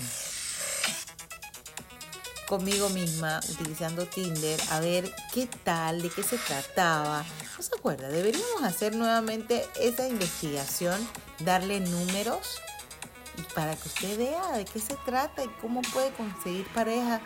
conmigo 2.47 2.89
misma 2.89 3.39
utilizando 3.49 4.05
Tinder 4.07 4.59
a 4.71 4.79
ver 4.79 5.13
qué 5.33 5.47
tal, 5.63 6.01
de 6.01 6.09
qué 6.09 6.23
se 6.23 6.37
trataba. 6.37 7.23
¿No 7.57 7.63
se 7.63 7.75
acuerda? 7.75 8.07
Deberíamos 8.09 8.63
hacer 8.63 8.95
nuevamente 8.95 9.67
esa 9.79 10.07
investigación, 10.07 11.07
darle 11.39 11.81
números 11.81 12.61
para 13.53 13.75
que 13.75 13.87
usted 13.87 14.17
vea 14.17 14.51
de 14.53 14.65
qué 14.65 14.79
se 14.79 14.95
trata 15.05 15.43
y 15.43 15.49
cómo 15.61 15.81
puede 15.81 16.11
conseguir 16.13 16.65
pareja 16.73 17.21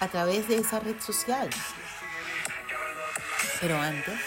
a 0.00 0.08
través 0.08 0.48
de 0.48 0.56
esa 0.56 0.80
red 0.80 0.98
social. 1.00 1.48
Pero 3.60 3.78
antes, 3.78 4.18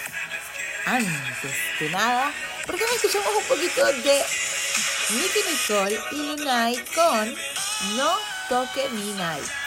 antes 0.86 1.52
de 1.80 1.90
nada, 1.90 2.32
¿por 2.66 2.76
qué 2.78 2.84
no 2.86 2.96
escuchamos 2.96 3.36
un 3.36 3.44
poquito 3.46 3.86
de 3.86 4.24
Nicky 5.10 5.40
Nicole 5.50 6.00
y 6.12 6.16
Lunay 6.16 6.86
con 6.94 7.36
No 7.98 8.16
Toque 8.48 8.88
Mi 8.90 9.14
Night? 9.14 9.63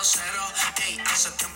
No 0.00 1.49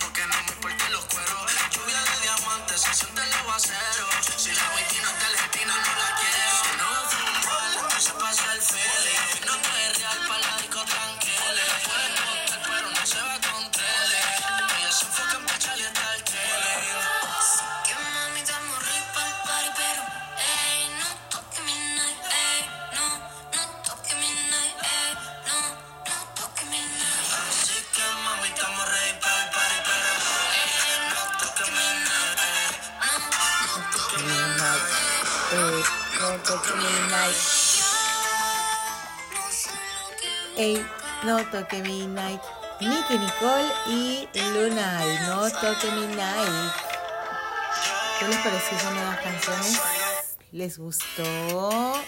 Toque 41.51 41.81
Midnight, 41.81 42.41
Nicky 42.81 43.17
Nicole 43.17 43.69
y 43.87 44.27
Luna 44.53 45.01
No 45.27 45.49
Toque 45.49 45.91
Midnight. 45.91 46.71
¿Qué 48.19 48.27
les 48.27 48.37
pareció 48.37 48.77
esas 48.77 48.93
nuevas 48.93 49.19
canciones? 49.19 49.81
¿Les 50.51 50.77
gustó? 50.77 52.03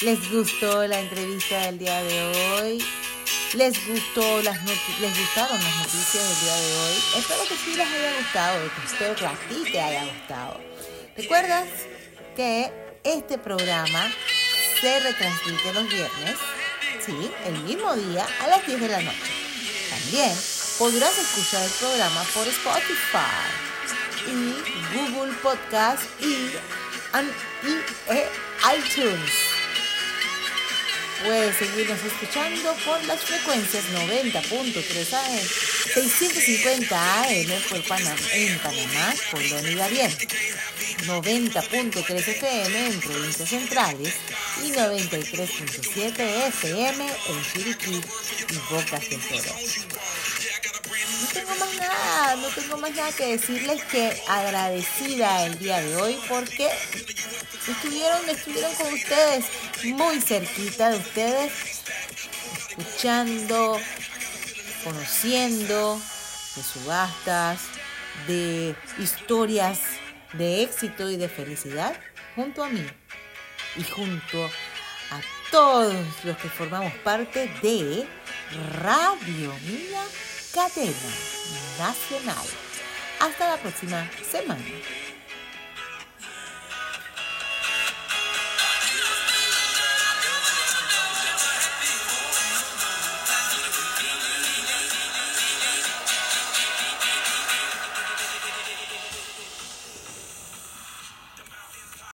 ¿Les 0.00 0.32
gustó 0.32 0.86
la 0.86 1.00
entrevista 1.00 1.58
del 1.66 1.78
día 1.78 2.02
de 2.02 2.22
hoy? 2.22 2.84
¿Les 3.54 3.86
gustó 3.88 4.42
las 4.42 4.62
les 4.64 5.18
gustaron 5.18 5.62
las 5.62 5.76
noticias 5.76 6.28
del 6.28 6.40
día 6.40 6.56
de 6.56 6.78
hoy? 6.78 6.96
Espero 7.18 7.42
que 7.48 7.56
sí 7.56 7.74
les 7.74 7.86
haya 7.86 8.16
gustado, 8.18 8.58
espero 8.84 9.14
que 9.16 9.26
a 9.26 9.32
ti 9.48 9.72
te 9.72 9.80
haya 9.80 10.04
gustado. 10.04 10.60
¿Recuerdas 11.16 11.66
que 12.36 12.72
este 13.02 13.38
programa 13.38 14.08
se 14.80 15.00
retransmite 15.00 15.72
los 15.72 15.88
viernes? 15.88 16.36
Sí, 17.04 17.30
el 17.44 17.58
mismo 17.62 17.94
día 17.94 18.26
a 18.42 18.46
las 18.48 18.66
10 18.66 18.80
de 18.80 18.88
la 18.88 19.00
noche. 19.02 19.32
También 19.90 20.32
podrás 20.78 21.18
escuchar 21.18 21.64
el 21.64 21.70
programa 21.70 22.22
por 22.34 22.46
Spotify 22.46 23.70
y 24.26 24.96
Google 24.96 25.32
Podcast 25.42 26.02
y, 26.20 26.50
e, 28.12 28.28
iTunes. 28.76 29.49
Puedes 31.22 31.56
seguirnos 31.56 32.02
escuchando 32.02 32.74
por 32.84 33.04
las 33.04 33.20
frecuencias 33.20 33.84
90.3 33.92 35.12
AM, 35.12 35.48
650 35.94 37.22
AM 37.22 37.62
por 37.68 37.82
Panamá, 37.84 38.16
en 38.32 38.58
Panamá, 38.58 39.14
Colonia 39.30 39.70
y 39.70 39.74
Darien, 39.74 40.10
90.3 41.06 42.28
FM 42.28 42.86
en 42.86 43.00
provincias 43.00 43.48
centrales 43.50 44.14
y 44.64 44.70
93.7 44.70 46.46
FM 46.48 47.04
en 47.04 47.44
Chiriquí 47.52 48.00
y 48.48 48.72
Bocas 48.72 49.10
del 49.10 49.20
Toro. 49.20 49.54
No 51.20 51.26
tengo 51.32 51.54
más 51.56 51.76
nada, 51.76 52.36
no 52.36 52.48
tengo 52.48 52.76
más 52.78 52.94
nada 52.94 53.12
que 53.12 53.26
decirles 53.36 53.84
que 53.84 54.22
agradecida 54.28 55.46
el 55.46 55.58
día 55.58 55.80
de 55.80 55.96
hoy 55.96 56.18
porque 56.28 56.68
estuvieron, 57.68 58.28
estuvieron 58.28 58.74
con 58.74 58.92
ustedes, 58.92 59.44
muy 59.84 60.20
cerquita 60.20 60.90
de 60.90 60.98
ustedes, 60.98 61.52
escuchando, 62.68 63.80
conociendo 64.84 66.00
de 66.56 66.62
subastas, 66.62 67.60
de 68.26 68.74
historias 68.98 69.80
de 70.32 70.62
éxito 70.62 71.10
y 71.10 71.16
de 71.16 71.28
felicidad 71.28 71.94
junto 72.34 72.64
a 72.64 72.68
mí 72.68 72.86
y 73.76 73.84
junto 73.84 74.50
todos 75.50 75.94
los 76.24 76.36
que 76.36 76.48
formamos 76.48 76.92
parte 77.04 77.50
de 77.60 78.06
Radio 78.78 79.52
Mía 79.66 80.02
Cadena 80.52 80.94
Nacional. 81.78 82.44
Hasta 83.20 83.50
la 83.50 83.56
próxima 83.56 84.10
semana. 84.28 84.64